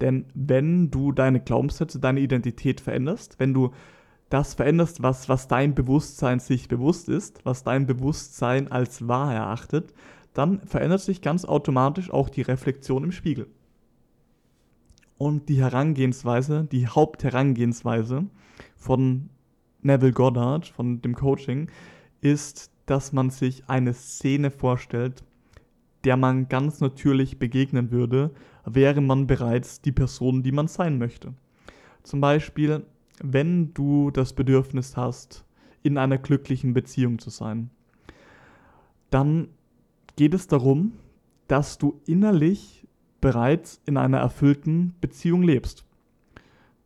[0.00, 3.70] Denn wenn du deine Glaubenssätze, deine Identität veränderst, wenn du
[4.28, 9.94] das veränderst, was, was dein Bewusstsein sich bewusst ist, was dein Bewusstsein als wahr erachtet,
[10.32, 13.46] dann verändert sich ganz automatisch auch die Reflexion im Spiegel.
[15.16, 18.26] Und die Herangehensweise, die Hauptherangehensweise
[18.76, 19.30] von
[19.82, 21.68] Neville Goddard, von dem Coaching,
[22.20, 25.22] ist, dass man sich eine Szene vorstellt,
[26.02, 28.32] der man ganz natürlich begegnen würde,
[28.64, 31.34] wäre man bereits die Person, die man sein möchte.
[32.02, 32.84] Zum Beispiel,
[33.22, 35.44] wenn du das Bedürfnis hast,
[35.82, 37.70] in einer glücklichen Beziehung zu sein,
[39.10, 39.48] dann
[40.16, 40.92] geht es darum,
[41.46, 42.86] dass du innerlich
[43.20, 45.84] bereits in einer erfüllten Beziehung lebst.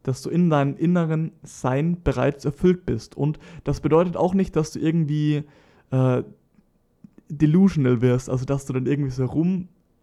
[0.03, 3.17] Dass du in deinem inneren Sein bereits erfüllt bist.
[3.17, 5.45] Und das bedeutet auch nicht, dass du irgendwie
[5.91, 6.23] äh,
[7.29, 9.25] delusional wirst, also dass du dann irgendwie so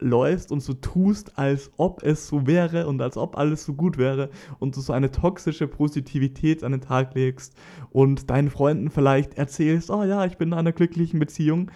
[0.02, 3.98] rumläufst und so tust, als ob es so wäre und als ob alles so gut
[3.98, 4.30] wäre
[4.60, 7.56] und du so eine toxische Positivität an den Tag legst
[7.92, 11.72] und deinen Freunden vielleicht erzählst, oh ja, ich bin in einer glücklichen Beziehung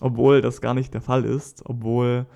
[0.00, 2.26] obwohl das gar nicht der Fall ist, obwohl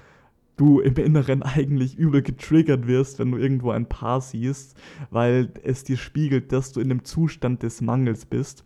[0.57, 4.77] du im Inneren eigentlich übel getriggert wirst, wenn du irgendwo ein Paar siehst,
[5.11, 8.65] weil es dir spiegelt, dass du in einem Zustand des Mangels bist,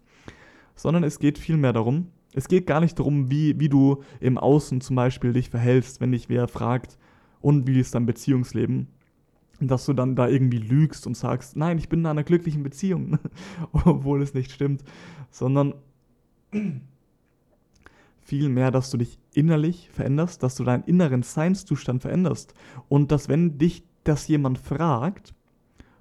[0.74, 4.82] sondern es geht vielmehr darum, es geht gar nicht darum, wie, wie du im Außen
[4.82, 6.98] zum Beispiel dich verhältst, wenn dich wer fragt,
[7.40, 8.88] und wie ist dein Beziehungsleben,
[9.60, 13.18] dass du dann da irgendwie lügst und sagst, nein, ich bin in einer glücklichen Beziehung,
[13.72, 14.82] obwohl es nicht stimmt,
[15.30, 15.74] sondern
[18.20, 22.54] vielmehr, dass du dich innerlich veränderst, dass du deinen inneren Seinszustand veränderst.
[22.88, 25.34] Und dass wenn dich das jemand fragt,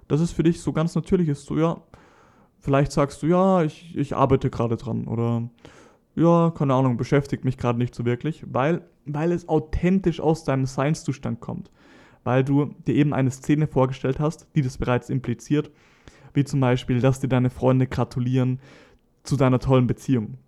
[0.08, 1.80] dass es für dich so ganz natürlich ist, so ja,
[2.60, 5.06] vielleicht sagst du, ja, ich, ich arbeite gerade dran.
[5.06, 5.48] Oder
[6.16, 10.64] ja, keine Ahnung, beschäftigt mich gerade nicht so wirklich, weil, weil es authentisch aus deinem
[10.64, 11.70] Seinszustand kommt.
[12.24, 15.70] Weil du dir eben eine Szene vorgestellt hast, die das bereits impliziert,
[16.32, 18.60] wie zum Beispiel, dass dir deine Freunde gratulieren
[19.22, 20.38] zu deiner tollen Beziehung.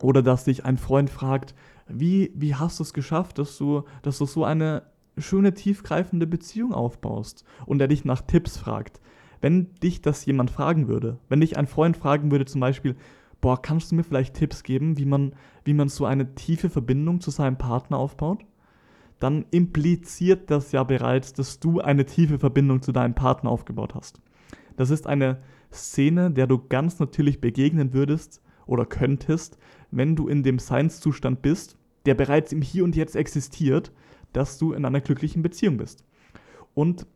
[0.00, 1.54] Oder dass dich ein Freund fragt,
[1.86, 4.82] wie, wie hast du es geschafft, dass du, dass du so eine
[5.16, 9.00] schöne, tiefgreifende Beziehung aufbaust und er dich nach Tipps fragt.
[9.40, 12.96] Wenn dich das jemand fragen würde, wenn dich ein Freund fragen würde zum Beispiel,
[13.40, 15.32] boah, kannst du mir vielleicht Tipps geben, wie man,
[15.64, 18.44] wie man so eine tiefe Verbindung zu seinem Partner aufbaut?
[19.18, 24.20] Dann impliziert das ja bereits, dass du eine tiefe Verbindung zu deinem Partner aufgebaut hast.
[24.76, 29.58] Das ist eine Szene, der du ganz natürlich begegnen würdest oder könntest,
[29.90, 33.92] wenn du in dem Seinszustand bist, der bereits im Hier und Jetzt existiert,
[34.32, 36.04] dass du in einer glücklichen Beziehung bist.
[36.74, 37.06] Und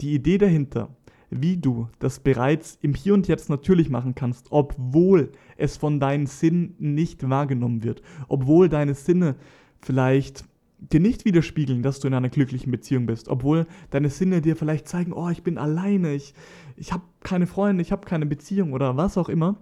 [0.00, 0.88] die Idee dahinter,
[1.30, 6.26] wie du das bereits im Hier und Jetzt natürlich machen kannst, obwohl es von deinen
[6.26, 9.36] Sinnen nicht wahrgenommen wird, obwohl deine Sinne
[9.80, 10.44] vielleicht
[10.78, 14.88] dir nicht widerspiegeln, dass du in einer glücklichen Beziehung bist, obwohl deine Sinne dir vielleicht
[14.88, 16.34] zeigen, oh, ich bin alleine, ich,
[16.76, 19.56] ich habe keine Freunde, ich habe keine Beziehung oder was auch immer,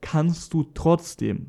[0.00, 1.48] kannst du trotzdem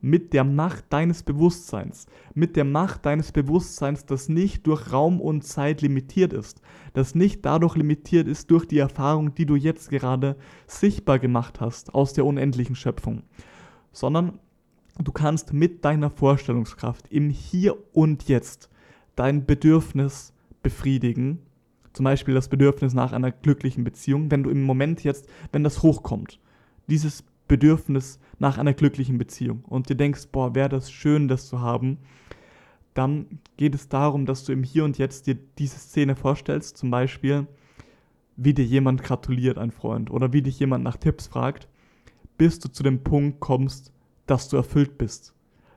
[0.00, 5.44] mit der Macht deines Bewusstseins, mit der Macht deines Bewusstseins, das nicht durch Raum und
[5.44, 6.60] Zeit limitiert ist,
[6.92, 11.94] das nicht dadurch limitiert ist durch die Erfahrung, die du jetzt gerade sichtbar gemacht hast
[11.94, 13.22] aus der unendlichen Schöpfung,
[13.92, 14.38] sondern
[14.98, 18.70] du kannst mit deiner Vorstellungskraft im Hier und Jetzt
[19.16, 21.40] dein Bedürfnis befriedigen,
[21.92, 25.82] zum Beispiel das Bedürfnis nach einer glücklichen Beziehung, wenn du im Moment jetzt, wenn das
[25.82, 26.38] hochkommt,
[26.86, 31.60] dieses Bedürfnis nach einer glücklichen Beziehung und dir denkst, boah, wäre das schön, das zu
[31.60, 31.98] haben,
[32.98, 36.90] dann geht es darum, dass du im Hier und Jetzt dir diese Szene vorstellst, zum
[36.90, 37.46] Beispiel,
[38.36, 41.68] wie dir jemand gratuliert, ein Freund, oder wie dich jemand nach Tipps fragt.
[42.38, 43.92] bis du zu dem Punkt kommst,
[44.26, 45.34] dass du erfüllt bist,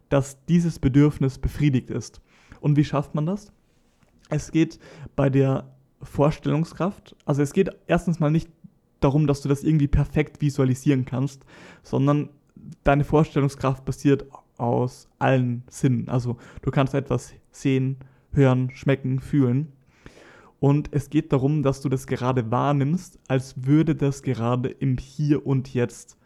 [0.10, 2.21] dass dieses Bedürfnis befriedigt ist.
[2.60, 3.51] Und wie schafft man das?
[4.29, 4.79] Es geht
[5.15, 8.49] bei der Vorstellungskraft, also es geht erstens mal nicht
[8.99, 11.45] darum, dass du das irgendwie perfekt visualisieren kannst,
[11.81, 12.29] sondern
[12.84, 14.25] deine Vorstellungskraft basiert
[14.62, 16.08] aus allen Sinnen.
[16.08, 17.97] Also du kannst etwas sehen,
[18.32, 19.74] hören, schmecken, fühlen.
[20.60, 25.45] Und es geht darum, dass du das gerade wahrnimmst, als würde das gerade im Hier
[25.45, 26.17] und Jetzt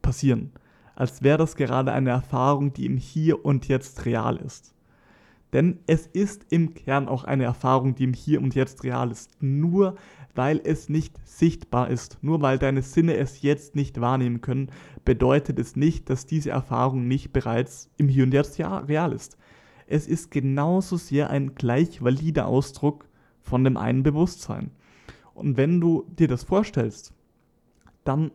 [0.00, 0.52] passieren.
[0.94, 4.74] Als wäre das gerade eine Erfahrung, die im Hier und Jetzt real ist.
[5.52, 9.30] Denn es ist im Kern auch eine Erfahrung, die im Hier und Jetzt real ist.
[9.42, 9.96] Nur
[10.40, 14.70] weil es nicht sichtbar ist, nur weil deine Sinne es jetzt nicht wahrnehmen können,
[15.04, 19.36] bedeutet es nicht, dass diese Erfahrung nicht bereits im Hier und Jetzt real ist.
[19.86, 23.06] Es ist genauso sehr ein gleich valider Ausdruck
[23.42, 24.70] von dem einen Bewusstsein.
[25.34, 27.12] Und wenn du dir das vorstellst,
[28.04, 28.30] dann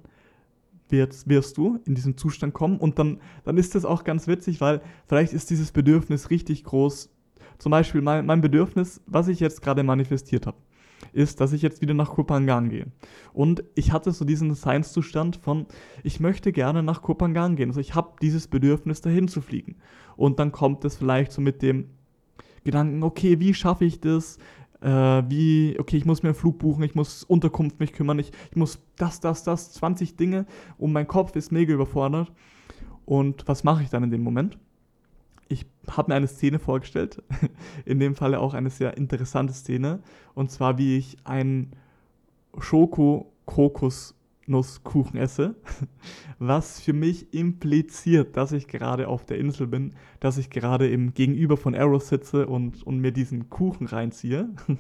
[0.90, 4.62] wirst, wirst du in diesen Zustand kommen und dann, dann ist das auch ganz witzig,
[4.62, 7.10] weil vielleicht ist dieses Bedürfnis richtig groß.
[7.58, 10.58] Zum Beispiel mein, mein Bedürfnis, was ich jetzt gerade manifestiert habe,
[11.14, 12.88] ist, dass ich jetzt wieder nach Kopangan gehe.
[13.34, 15.66] Und ich hatte so diesen Seinszustand von,
[16.04, 17.70] ich möchte gerne nach Kopangan gehen.
[17.70, 19.78] Also ich habe dieses Bedürfnis, dahin zu fliegen.
[20.16, 21.90] Und dann kommt es vielleicht so mit dem
[22.64, 24.38] Gedanken, okay, wie schaffe ich das?
[24.82, 28.32] äh, wie, okay, ich muss mir einen Flug buchen, ich muss Unterkunft mich kümmern, ich,
[28.52, 30.46] ich muss das, das, das, 20 Dinge
[30.78, 32.32] und mein Kopf ist mega überfordert.
[33.06, 34.58] Und was mache ich dann in dem Moment?
[35.90, 37.22] Habe mir eine Szene vorgestellt,
[37.86, 40.00] in dem Falle auch eine sehr interessante Szene,
[40.34, 41.72] und zwar wie ich einen
[42.58, 44.16] Schoko-Kokos
[44.48, 45.56] Nusskuchen esse,
[46.40, 51.14] was für mich impliziert, dass ich gerade auf der Insel bin, dass ich gerade im
[51.14, 54.50] Gegenüber von Arrow sitze und, und mir diesen Kuchen reinziehe.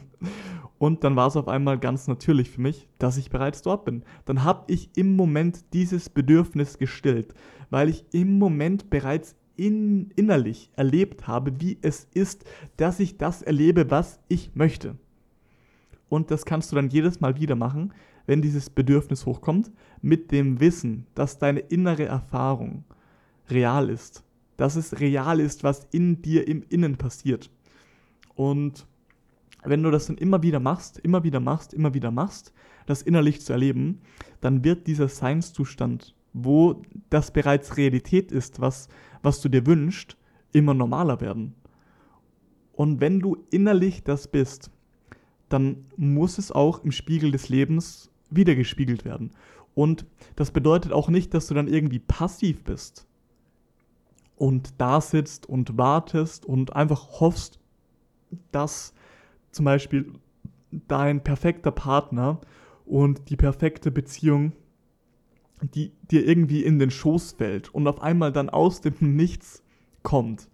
[0.77, 4.03] Und dann war es auf einmal ganz natürlich für mich, dass ich bereits dort bin.
[4.25, 7.33] Dann habe ich im Moment dieses Bedürfnis gestillt,
[7.69, 12.45] weil ich im Moment bereits in, innerlich erlebt habe, wie es ist,
[12.77, 14.95] dass ich das erlebe, was ich möchte.
[16.09, 17.93] Und das kannst du dann jedes Mal wieder machen,
[18.25, 22.83] wenn dieses Bedürfnis hochkommt, mit dem Wissen, dass deine innere Erfahrung
[23.49, 24.23] real ist.
[24.57, 27.49] Dass es real ist, was in dir im Innen passiert.
[28.35, 28.87] Und
[29.63, 32.53] wenn du das dann immer wieder machst, immer wieder machst, immer wieder machst,
[32.85, 34.01] das innerlich zu erleben,
[34.41, 38.89] dann wird dieser Seinszustand, wo das bereits Realität ist, was,
[39.23, 40.17] was du dir wünschst,
[40.51, 41.55] immer normaler werden.
[42.73, 44.69] Und wenn du innerlich das bist,
[45.47, 49.31] dann muss es auch im Spiegel des Lebens wiedergespiegelt werden.
[49.75, 53.07] Und das bedeutet auch nicht, dass du dann irgendwie passiv bist
[54.35, 57.59] und da sitzt und wartest und einfach hoffst,
[58.51, 58.93] dass
[59.51, 60.11] zum Beispiel
[60.89, 62.41] dein perfekter Partner
[62.85, 64.51] und die perfekte Beziehung,
[65.61, 69.63] die dir irgendwie in den Schoß fällt und auf einmal dann aus dem Nichts
[70.03, 70.49] kommt.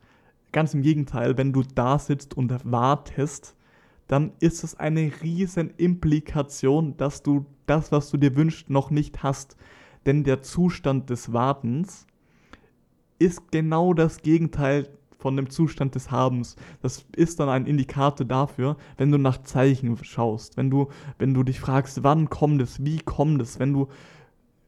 [0.52, 3.56] Ganz im Gegenteil, wenn du da sitzt und wartest,
[4.08, 9.24] dann ist es eine riesen Implikation, dass du das, was du dir wünschst, noch nicht
[9.24, 9.56] hast.
[10.06, 12.08] Denn der Zustand des Wartens
[13.20, 14.90] ist genau das Gegenteil
[15.22, 16.56] von dem Zustand des Habens.
[16.82, 21.44] Das ist dann ein Indikator dafür, wenn du nach Zeichen schaust, wenn du, wenn du
[21.44, 23.88] dich fragst, wann kommt es, wie kommt es, wenn du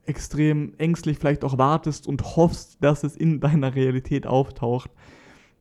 [0.06, 4.92] extrem ängstlich vielleicht auch wartest und hoffst, dass es in deiner Realität auftaucht,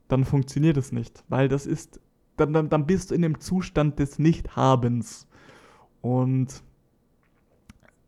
[0.08, 2.00] dann funktioniert es nicht, weil das ist
[2.36, 5.28] dann, dann, dann bist du in dem Zustand des Nichthabens.
[6.00, 6.62] Und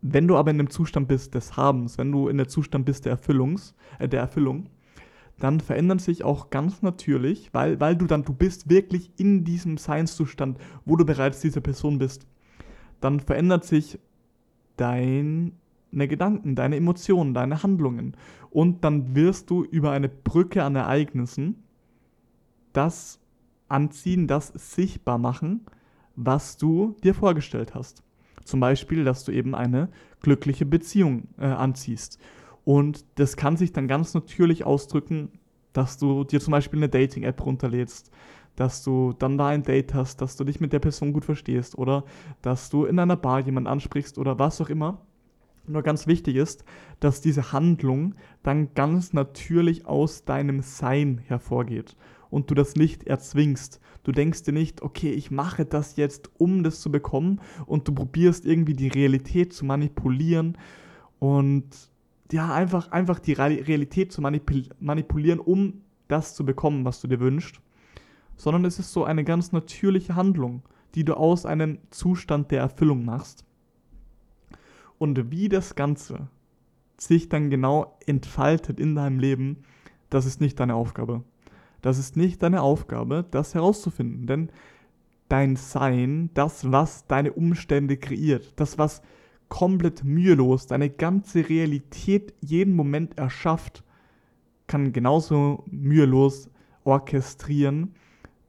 [0.00, 3.04] wenn du aber in dem Zustand bist des Habens, wenn du in der Zustand bist
[3.04, 4.68] der, Erfüllungs, äh, der Erfüllung,
[5.38, 9.78] dann verändern sich auch ganz natürlich, weil, weil du dann, du bist wirklich in diesem
[9.78, 12.26] Seinszustand, wo du bereits diese Person bist,
[13.00, 13.98] dann verändert sich
[15.94, 18.16] deine Gedanken, deine Emotionen, deine Handlungen.
[18.50, 21.62] Und dann wirst du über eine Brücke an Ereignissen
[22.72, 23.20] das
[23.68, 25.66] anziehen, das sichtbar machen,
[26.16, 28.02] was du dir vorgestellt hast.
[28.44, 29.88] Zum Beispiel, dass du eben eine
[30.20, 32.18] glückliche Beziehung äh, anziehst.
[32.64, 35.30] Und das kann sich dann ganz natürlich ausdrücken,
[35.72, 38.10] dass du dir zum Beispiel eine Dating-App runterlädst,
[38.56, 41.76] dass du dann da ein Date hast, dass du dich mit der Person gut verstehst
[41.76, 42.04] oder
[42.42, 45.00] dass du in einer Bar jemanden ansprichst oder was auch immer.
[45.66, 46.64] Nur ganz wichtig ist,
[47.00, 51.96] dass diese Handlung dann ganz natürlich aus deinem Sein hervorgeht
[52.30, 53.80] und du das nicht erzwingst.
[54.02, 57.94] Du denkst dir nicht, okay, ich mache das jetzt, um das zu bekommen und du
[57.94, 60.58] probierst irgendwie die Realität zu manipulieren
[61.18, 61.64] und
[62.32, 67.20] ja, einfach, einfach die Realität zu manipul manipulieren, um das zu bekommen, was du dir
[67.20, 67.60] wünschst,
[68.36, 70.62] sondern es ist so eine ganz natürliche Handlung,
[70.94, 73.43] die du aus einem Zustand der Erfüllung machst.
[75.04, 76.28] Und wie das Ganze
[76.96, 79.58] sich dann genau entfaltet in deinem Leben,
[80.08, 81.22] das ist nicht deine Aufgabe.
[81.82, 84.48] Das ist nicht deine Aufgabe, das herauszufinden, denn
[85.28, 89.02] dein Sein, das, was deine Umstände kreiert, das, was
[89.50, 93.84] komplett mühelos deine ganze Realität jeden Moment erschafft,
[94.68, 96.48] kann genauso mühelos
[96.84, 97.94] orchestrieren,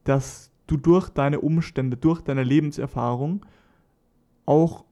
[0.06, 3.46] dass du durch deine Umstände, durch deine Lebenserfahrung
[4.46, 4.86] auch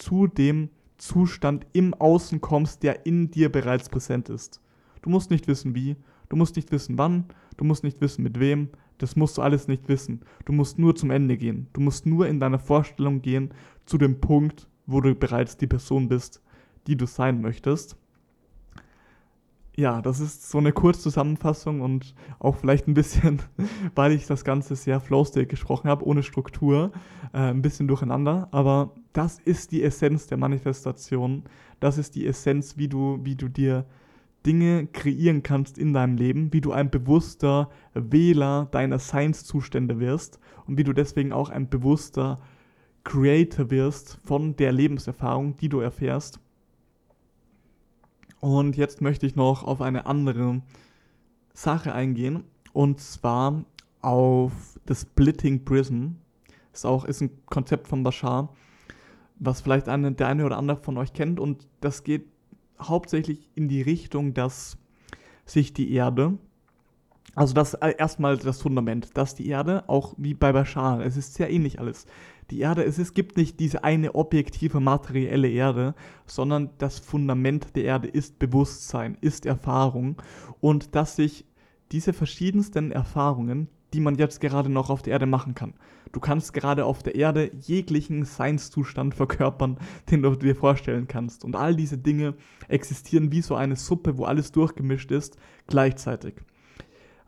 [0.00, 0.70] zu dem
[1.00, 4.60] Zustand im Außen kommst, der in dir bereits präsent ist.
[5.02, 5.96] Du musst nicht wissen wie,
[6.28, 7.24] du musst nicht wissen wann,
[7.56, 10.20] du musst nicht wissen mit wem, das musst du alles nicht wissen.
[10.44, 11.68] Du musst nur zum Ende gehen.
[11.72, 13.54] Du musst nur in deiner Vorstellung gehen
[13.86, 16.42] zu dem Punkt, wo du bereits die Person bist,
[16.86, 17.96] die du sein möchtest.
[19.80, 23.40] Ja, das ist so eine Kurzzusammenfassung und auch vielleicht ein bisschen,
[23.94, 26.92] weil ich das Ganze sehr flowstate gesprochen habe, ohne Struktur,
[27.32, 28.48] äh, ein bisschen durcheinander.
[28.50, 31.44] Aber das ist die Essenz der Manifestation.
[31.80, 33.86] Das ist die Essenz, wie du, wie du dir
[34.44, 40.76] Dinge kreieren kannst in deinem Leben, wie du ein bewusster Wähler deiner Seinszustände wirst und
[40.76, 42.38] wie du deswegen auch ein bewusster
[43.04, 46.38] Creator wirst von der Lebenserfahrung, die du erfährst.
[48.40, 50.62] Und jetzt möchte ich noch auf eine andere
[51.52, 53.64] Sache eingehen und zwar
[54.00, 54.52] auf
[54.86, 56.12] das Splitting Prism.
[56.72, 58.54] Ist auch ist ein Konzept von Bashar,
[59.38, 62.26] was vielleicht eine, der eine oder andere von euch kennt und das geht
[62.80, 64.78] hauptsächlich in die Richtung, dass
[65.44, 66.38] sich die Erde,
[67.34, 71.34] also das äh, erstmal das Fundament, dass die Erde, auch wie bei Bashar, es ist
[71.34, 72.06] sehr ähnlich alles.
[72.50, 75.94] Die Erde, es, es gibt nicht diese eine objektive materielle Erde,
[76.26, 80.20] sondern das Fundament der Erde ist Bewusstsein, ist Erfahrung
[80.60, 81.44] und dass sich
[81.92, 85.74] diese verschiedensten Erfahrungen, die man jetzt gerade noch auf der Erde machen kann.
[86.12, 89.78] Du kannst gerade auf der Erde jeglichen Seinszustand verkörpern,
[90.10, 91.44] den du dir vorstellen kannst.
[91.44, 92.34] Und all diese Dinge
[92.68, 95.36] existieren wie so eine Suppe, wo alles durchgemischt ist,
[95.68, 96.34] gleichzeitig.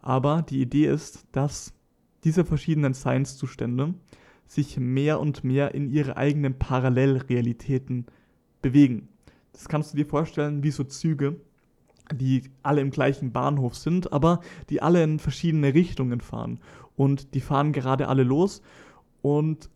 [0.01, 1.73] Aber die Idee ist, dass
[2.25, 3.95] diese verschiedenen Seinszustände
[4.53, 8.05] sich mehr und mehr in ihre eigenen Parallelrealitäten
[8.61, 9.09] bewegen.
[9.53, 11.41] Das kannst du dir vorstellen wie so Züge,
[12.15, 16.61] die alle im gleichen Bahnhof sind, aber die alle in verschiedene Richtungen fahren.
[16.97, 18.61] Und die fahren gerade alle los
[19.23, 19.71] und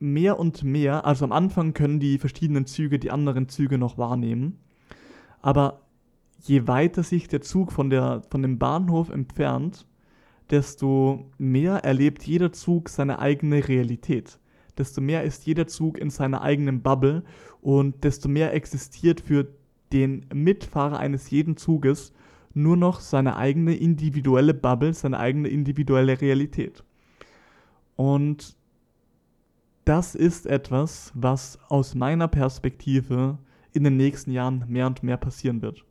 [0.00, 4.58] mehr und mehr, also am Anfang können die verschiedenen Züge die anderen Züge noch wahrnehmen,
[5.40, 5.80] aber
[6.42, 9.86] je weiter sich der Zug von, der, von dem Bahnhof entfernt,
[10.50, 14.38] desto mehr erlebt jeder Zug seine eigene Realität.
[14.78, 17.22] Desto mehr ist jeder Zug in seiner eigenen Bubble
[17.60, 19.48] und desto mehr existiert für
[19.92, 22.12] den Mitfahrer eines jeden Zuges
[22.54, 26.82] nur noch seine eigene individuelle Bubble, seine eigene individuelle Realität.
[27.96, 28.56] Und
[29.84, 33.38] das ist etwas, was aus meiner Perspektive
[33.72, 35.84] in den nächsten Jahren mehr und mehr passieren wird.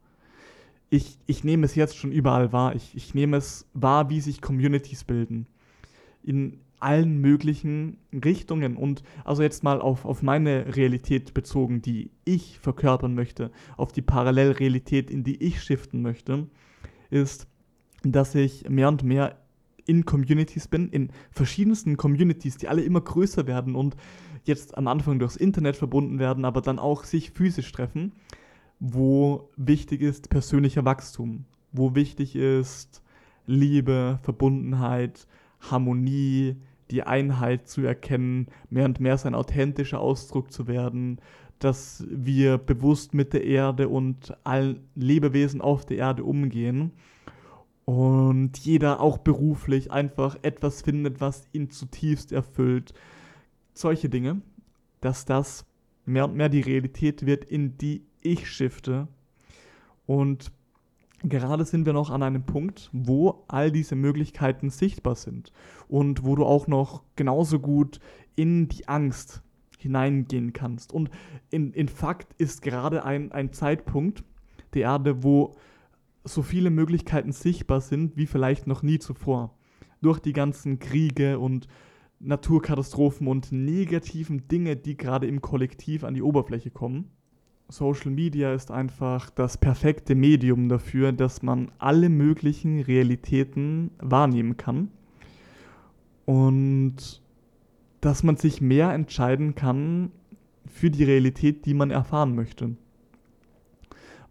[0.89, 2.75] Ich, ich nehme es jetzt schon überall wahr.
[2.75, 5.45] Ich, ich nehme es wahr, wie sich Communities bilden.
[6.23, 8.77] In, allen möglichen Richtungen.
[8.77, 14.01] Und also jetzt mal auf, auf meine Realität bezogen, die ich verkörpern möchte, auf die
[14.01, 16.47] Parallelrealität, in die ich shiften möchte,
[17.09, 17.47] ist,
[18.03, 19.37] dass ich mehr und mehr
[19.85, 23.95] in Communities bin, in verschiedensten Communities, die alle immer größer werden und
[24.43, 28.13] jetzt am Anfang durchs Internet verbunden werden, aber dann auch sich physisch treffen,
[28.80, 33.03] wo wichtig ist persönlicher Wachstum, wo wichtig ist
[33.45, 35.27] Liebe, Verbundenheit,
[35.59, 36.57] Harmonie,
[36.91, 41.19] die Einheit zu erkennen, mehr und mehr sein authentischer Ausdruck zu werden,
[41.59, 46.93] dass wir bewusst mit der Erde und allen Lebewesen auf der Erde umgehen
[47.86, 52.93] und jeder auch beruflich einfach etwas findet, was ihn zutiefst erfüllt.
[53.73, 54.41] Solche Dinge,
[55.01, 55.65] dass das
[56.05, 59.07] mehr und mehr die Realität wird, in die ich shifte
[60.05, 60.51] und
[61.24, 65.51] gerade sind wir noch an einem Punkt, wo all diese Möglichkeiten sichtbar sind
[65.88, 67.99] und wo du auch noch genauso gut
[68.36, 69.41] in die Angst
[69.78, 70.93] hineingehen kannst.
[70.93, 71.09] Und
[71.49, 74.24] in, in Fakt ist gerade ein, ein Zeitpunkt
[74.74, 75.55] der Erde, wo
[76.24, 79.55] so viele Möglichkeiten sichtbar sind wie vielleicht noch nie zuvor.
[80.01, 81.67] Durch die ganzen Kriege und
[82.20, 87.11] Naturkatastrophen und negativen Dinge, die gerade im Kollektiv an die Oberfläche kommen.
[87.70, 94.89] Social Media ist einfach das perfekte Medium dafür, dass man alle möglichen Realitäten wahrnehmen kann
[96.26, 97.22] und
[98.01, 100.11] dass man sich mehr entscheiden kann
[100.65, 102.76] für die Realität, die man erfahren möchte.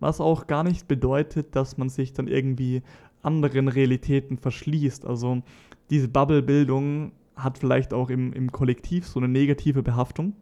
[0.00, 2.82] Was auch gar nicht bedeutet, dass man sich dann irgendwie
[3.22, 5.06] anderen Realitäten verschließt.
[5.06, 5.42] Also
[5.90, 10.34] diese Bubble-Bildung hat vielleicht auch im, im Kollektiv so eine negative Behaftung.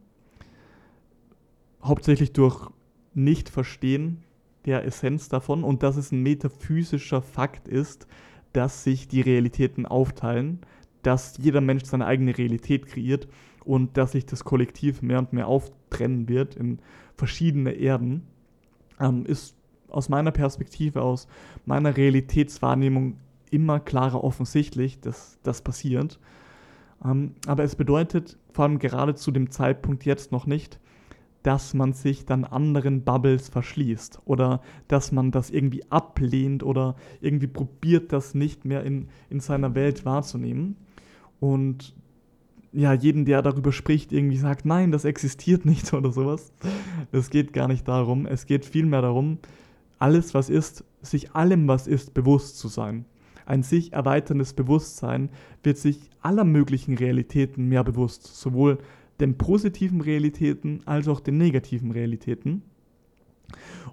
[1.83, 2.69] Hauptsächlich durch
[3.17, 4.23] nicht verstehen
[4.65, 8.07] der Essenz davon und dass es ein metaphysischer Fakt ist,
[8.53, 10.59] dass sich die Realitäten aufteilen,
[11.01, 13.27] dass jeder Mensch seine eigene Realität kreiert
[13.63, 16.79] und dass sich das Kollektiv mehr und mehr auftrennen wird in
[17.15, 18.27] verschiedene Erden,
[18.99, 19.55] ähm, ist
[19.89, 21.27] aus meiner Perspektive, aus
[21.65, 23.17] meiner Realitätswahrnehmung
[23.49, 26.19] immer klarer offensichtlich, dass das passiert.
[27.03, 30.79] Ähm, aber es bedeutet vor allem gerade zu dem Zeitpunkt jetzt noch nicht,
[31.47, 37.47] dass man sich dann anderen Bubbles verschließt oder dass man das irgendwie ablehnt oder irgendwie
[37.47, 40.75] probiert, das nicht mehr in, in seiner Welt wahrzunehmen.
[41.39, 41.95] Und
[42.73, 46.51] ja, jeden, der darüber spricht, irgendwie sagt, nein, das existiert nicht oder sowas.
[47.13, 48.25] Es geht gar nicht darum.
[48.25, 49.37] Es geht vielmehr darum,
[49.99, 53.05] alles, was ist, sich allem, was ist, bewusst zu sein.
[53.45, 55.29] Ein sich erweiterndes Bewusstsein
[55.63, 58.79] wird sich aller möglichen Realitäten mehr bewusst, sowohl
[59.19, 62.61] den positiven Realitäten als auch den negativen Realitäten.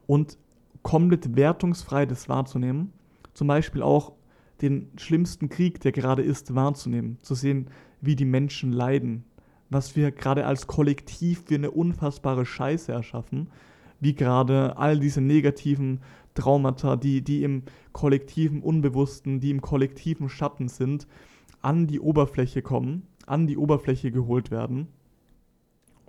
[0.06, 0.38] Und
[0.82, 2.92] komplett wertungsfrei das wahrzunehmen,
[3.32, 4.12] zum Beispiel auch
[4.60, 7.68] den schlimmsten Krieg, der gerade ist, wahrzunehmen, zu sehen,
[8.00, 9.24] wie die Menschen leiden,
[9.70, 13.48] was wir gerade als Kollektiv für eine unfassbare Scheiße erschaffen,
[14.00, 16.00] wie gerade all diese negativen
[16.34, 17.62] Traumata, die, die im
[17.92, 21.06] kollektiven Unbewussten, die im kollektiven Schatten sind,
[21.62, 24.88] an die Oberfläche kommen, an die Oberfläche geholt werden.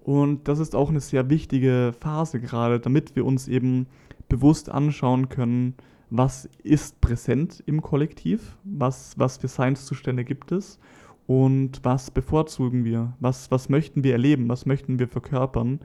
[0.05, 3.87] Und das ist auch eine sehr wichtige Phase gerade, damit wir uns eben
[4.29, 5.73] bewusst anschauen können,
[6.11, 10.77] was ist präsent im Kollektiv, was, was für Seinszustände gibt es
[11.25, 15.79] und was bevorzugen wir, was, was möchten wir erleben, was möchten wir verkörpern.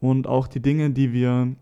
[0.00, 1.54] Und auch die Dinge, die wir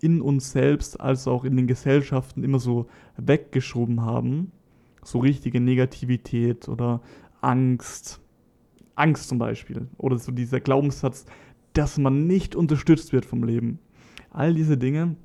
[0.00, 4.52] in uns selbst als auch in den Gesellschaften immer so weggeschoben haben,
[5.02, 7.00] so richtige Negativität oder
[7.40, 8.20] Angst,
[8.94, 11.26] Angst zum Beispiel oder so dieser Glaubenssatz,
[11.72, 13.78] dass man nicht unterstützt wird vom Leben.
[14.30, 15.16] All diese Dinge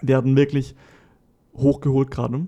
[0.00, 0.74] werden wirklich
[1.54, 2.46] hochgeholt gerade,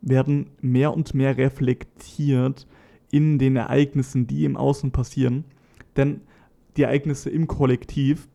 [0.00, 2.66] werden mehr und mehr reflektiert
[3.10, 5.44] in den Ereignissen, die im Außen passieren.
[5.96, 6.20] Denn
[6.76, 8.28] die Ereignisse im Kollektiv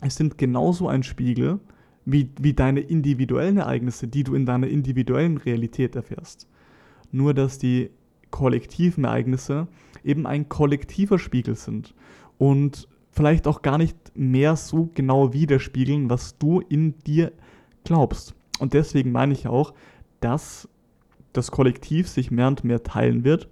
[0.00, 1.60] es sind genauso ein Spiegel
[2.04, 6.48] wie, wie deine individuellen Ereignisse, die du in deiner individuellen Realität erfährst.
[7.10, 7.90] Nur dass die
[8.30, 9.68] kollektiven Ereignisse
[10.08, 11.94] eben ein kollektiver Spiegel sind
[12.38, 17.32] und vielleicht auch gar nicht mehr so genau widerspiegeln, was du in dir
[17.84, 18.34] glaubst.
[18.58, 19.74] Und deswegen meine ich auch,
[20.20, 20.68] dass
[21.32, 23.48] das Kollektiv sich mehr und mehr teilen wird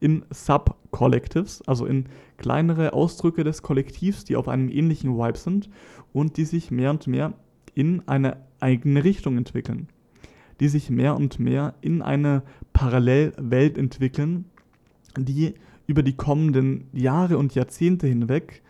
[0.00, 2.06] in Sub-Collectives, also in
[2.38, 5.70] kleinere Ausdrücke des Kollektivs, die auf einem ähnlichen Vibe sind
[6.12, 7.34] und die sich mehr und mehr
[7.74, 9.88] in eine eigene Richtung entwickeln.
[10.58, 12.42] Die sich mehr und mehr in eine
[12.72, 14.46] Parallelwelt entwickeln,
[15.16, 15.54] die
[15.90, 18.62] über die kommenden Jahre und Jahrzehnte hinweg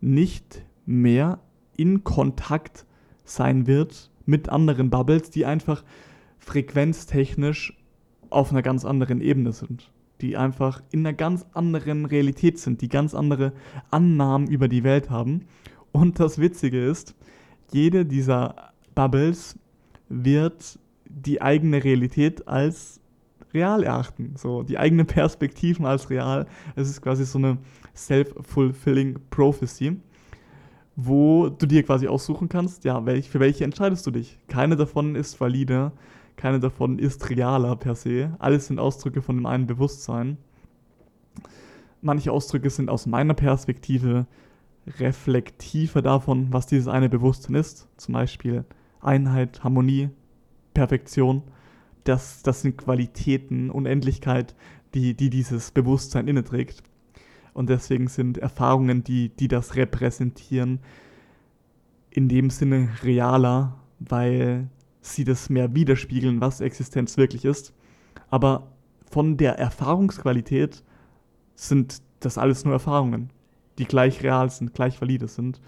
[0.00, 1.40] nicht mehr
[1.76, 2.86] in Kontakt
[3.24, 5.84] sein wird mit anderen Bubbles, die einfach
[6.38, 7.76] frequenztechnisch
[8.30, 9.90] auf einer ganz anderen Ebene sind
[10.20, 13.52] die einfach in einer ganz anderen Realität sind, die ganz andere
[13.90, 15.46] Annahmen über die Welt haben.
[15.92, 17.14] Und das Witzige ist,
[17.72, 19.58] jede dieser Bubbles
[20.08, 23.00] wird die eigene Realität als
[23.58, 26.46] real erachten, so die eigenen Perspektiven als real.
[26.76, 27.58] Es ist quasi so eine
[27.94, 30.00] self-fulfilling prophecy,
[30.96, 34.38] wo du dir quasi aussuchen kannst, ja, welch, für welche entscheidest du dich.
[34.48, 35.92] Keine davon ist valide
[36.38, 38.34] keine davon ist realer per se.
[38.38, 40.38] Alles sind Ausdrücke von dem einen Bewusstsein.
[42.00, 44.26] Manche Ausdrücke sind aus meiner Perspektive
[44.86, 47.88] reflektiver davon, was dieses eine Bewusstsein ist.
[47.96, 48.64] Zum Beispiel
[49.00, 50.10] Einheit, Harmonie,
[50.74, 51.42] Perfektion.
[52.08, 54.54] Das, das sind Qualitäten, Unendlichkeit,
[54.94, 56.82] die, die dieses Bewusstsein inne trägt.
[57.52, 60.80] Und deswegen sind Erfahrungen, die, die das repräsentieren,
[62.08, 64.70] in dem Sinne realer, weil
[65.02, 67.74] sie das mehr widerspiegeln, was Existenz wirklich ist.
[68.30, 68.72] Aber
[69.10, 70.82] von der Erfahrungsqualität
[71.56, 73.30] sind das alles nur Erfahrungen,
[73.76, 75.60] die gleich real sind, gleich valide sind.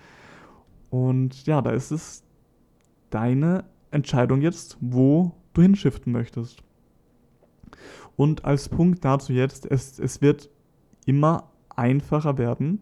[0.89, 2.23] Und ja, da ist es
[3.11, 6.63] deine Entscheidung jetzt, wo du hinschiften möchtest.
[8.17, 10.51] Und als Punkt dazu jetzt, es, es wird
[11.07, 12.81] immer einfacher werden,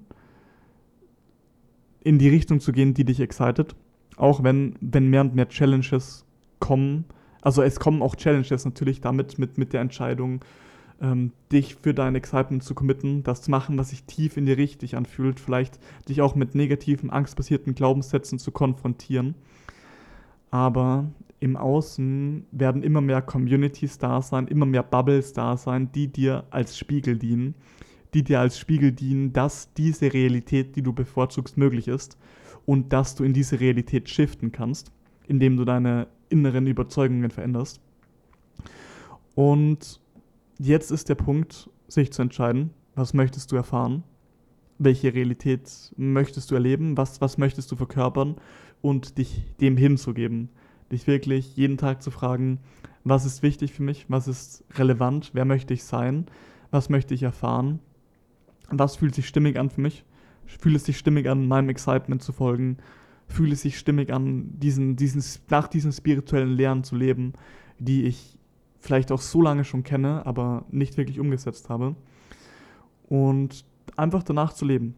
[2.00, 3.74] in die Richtung zu gehen, die dich excited.
[4.16, 6.24] Auch wenn, wenn mehr und mehr Challenges
[6.58, 7.04] kommen,
[7.40, 10.44] also es kommen auch Challenges natürlich damit, mit, mit der Entscheidung,
[11.00, 14.56] ähm, dich für dein Excitement zu committen, das zu machen, was sich tief in dir
[14.56, 19.34] richtig anfühlt, vielleicht dich auch mit negativen, angstbasierten Glaubenssätzen zu konfrontieren.
[20.50, 21.06] Aber
[21.41, 26.45] im Außen werden immer mehr Communities da sein, immer mehr Bubbles da sein, die dir
[26.51, 27.55] als Spiegel dienen,
[28.14, 32.18] die dir als Spiegel dienen, dass diese Realität, die du bevorzugst, möglich ist
[32.66, 34.93] und dass du in diese Realität shiften kannst
[35.28, 37.80] indem du deine inneren Überzeugungen veränderst.
[39.34, 40.01] Und
[40.59, 44.03] jetzt ist der Punkt, sich zu entscheiden, was möchtest du erfahren,
[44.78, 48.36] welche Realität möchtest du erleben, was, was möchtest du verkörpern
[48.80, 50.49] und dich dem hinzugeben.
[50.91, 52.61] Dich wirklich jeden Tag zu fragen,
[53.05, 56.26] was ist wichtig für mich, was ist relevant, wer möchte ich sein,
[56.70, 57.80] was möchte ich erfahren,
[58.70, 60.05] was fühlt sich stimmig an für mich,
[60.47, 62.78] fühlt es sich stimmig an, meinem Excitement zu folgen,
[63.26, 67.34] fühlt es sich stimmig an, diesen, diesen, nach diesen spirituellen Lehren zu leben,
[67.78, 68.39] die ich
[68.80, 71.97] vielleicht auch so lange schon kenne, aber nicht wirklich umgesetzt habe.
[73.09, 73.64] Und
[73.97, 74.95] einfach danach zu leben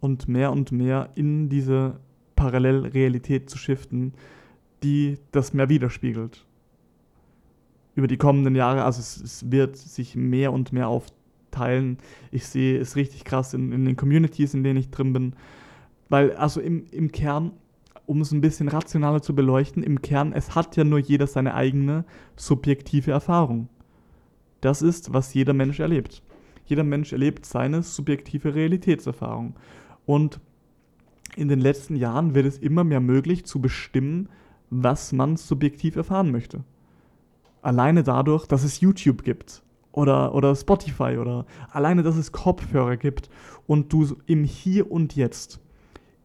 [0.00, 2.00] und mehr und mehr in diese
[2.36, 4.14] Parallelrealität zu shiften,
[4.82, 6.44] die das mehr widerspiegelt.
[7.94, 11.98] Über die kommenden Jahre, also es, es wird sich mehr und mehr aufteilen.
[12.30, 15.34] Ich sehe es richtig krass in, in den Communities, in denen ich drin bin.
[16.08, 17.52] Weil, also im, im Kern,
[18.06, 21.54] um es ein bisschen rationaler zu beleuchten, im Kern, es hat ja nur jeder seine
[21.54, 22.04] eigene
[22.36, 23.68] subjektive Erfahrung.
[24.60, 26.22] Das ist, was jeder Mensch erlebt.
[26.64, 29.56] Jeder Mensch erlebt seine subjektive Realitätserfahrung.
[30.06, 30.40] Und
[31.36, 34.28] in den letzten Jahren wird es immer mehr möglich zu bestimmen,
[34.72, 36.64] was man subjektiv erfahren möchte.
[37.60, 39.62] Alleine dadurch, dass es YouTube gibt
[39.92, 43.28] oder, oder Spotify oder alleine, dass es Kopfhörer gibt
[43.66, 45.60] und du im Hier und Jetzt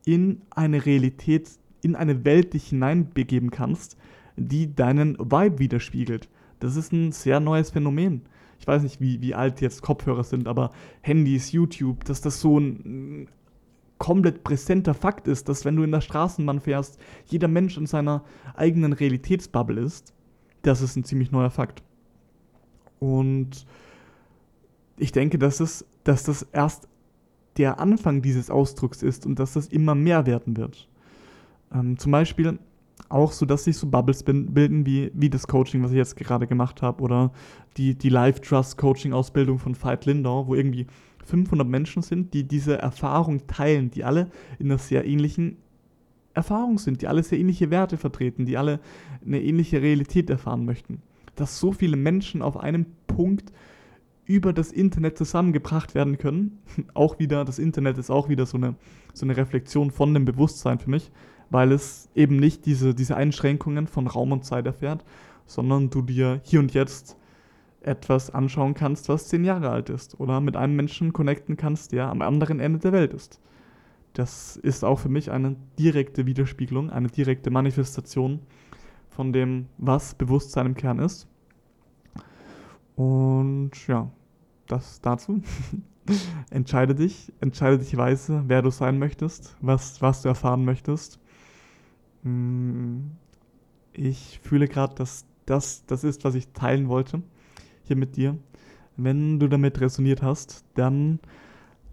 [0.06, 1.50] in eine Realität,
[1.82, 3.98] in eine Welt dich hineinbegeben kannst,
[4.38, 6.30] die deinen Vibe widerspiegelt.
[6.60, 8.22] Das ist ein sehr neues Phänomen.
[8.60, 10.72] Ich weiß nicht, wie, wie alt jetzt Kopfhörer sind, aber
[11.02, 13.28] Handys, YouTube, dass das so ein
[13.98, 18.24] komplett präsenter Fakt ist, dass wenn du in der Straßenbahn fährst, jeder Mensch in seiner
[18.56, 20.14] eigenen Realitätsbubble ist,
[20.62, 21.84] das ist ein ziemlich neuer Fakt.
[23.00, 23.66] Und
[24.98, 26.88] ich denke, dass, es, dass das erst
[27.58, 30.88] der Anfang dieses Ausdrucks ist und dass das immer mehr werden wird.
[31.74, 32.60] Ähm, zum Beispiel
[33.10, 36.48] auch so, dass sich so Bubbles bilden, wie, wie das Coaching, was ich jetzt gerade
[36.48, 37.32] gemacht habe, oder
[37.78, 40.88] die, die Live-Trust-Coaching-Ausbildung von Veit Lindau, wo irgendwie
[41.28, 45.58] 500 Menschen sind, die diese Erfahrung teilen, die alle in einer sehr ähnlichen
[46.34, 48.80] Erfahrung sind, die alle sehr ähnliche Werte vertreten, die alle
[49.26, 51.02] eine ähnliche Realität erfahren möchten.
[51.36, 53.52] Dass so viele Menschen auf einem Punkt
[54.26, 56.60] über das Internet zusammengebracht werden können.
[56.94, 58.76] Auch wieder, das Internet ist auch wieder so eine,
[59.14, 61.12] so eine Reflexion von dem Bewusstsein für mich,
[61.50, 65.06] weil es eben nicht diese, diese Einschränkungen von Raum und Zeit erfährt,
[65.46, 67.16] sondern du dir hier und jetzt
[67.88, 72.10] etwas anschauen kannst, was zehn Jahre alt ist oder mit einem Menschen connecten kannst, der
[72.10, 73.40] am anderen Ende der Welt ist.
[74.14, 78.40] Das ist auch für mich eine direkte Widerspiegelung, eine direkte Manifestation
[79.10, 81.28] von dem, was Bewusstsein im Kern ist.
[82.96, 84.12] Und ja,
[84.68, 85.42] das dazu.
[86.50, 91.20] entscheide dich, entscheide dich weise, wer du sein möchtest, was, was du erfahren möchtest.
[92.24, 93.12] Mm,
[93.94, 97.22] ich fühle gerade, dass das das ist, was ich teilen wollte
[97.88, 98.38] hier mit dir.
[98.96, 101.20] Wenn du damit resoniert hast, dann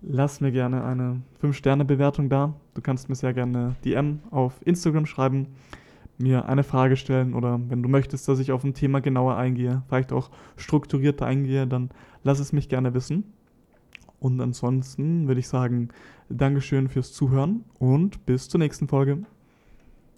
[0.03, 2.55] lass mir gerne eine 5-Sterne-Bewertung da.
[2.75, 5.49] Du kannst mir sehr gerne DM auf Instagram schreiben,
[6.19, 9.83] mir eine Frage stellen oder wenn du möchtest, dass ich auf ein Thema genauer eingehe,
[9.89, 11.91] vielleicht auch strukturierter eingehe, dann
[12.23, 13.25] lass es mich gerne wissen.
[14.21, 15.89] Und ansonsten würde ich sagen,
[16.31, 19.25] Dankeschön fürs Zuhören und bis zur nächsten Folge.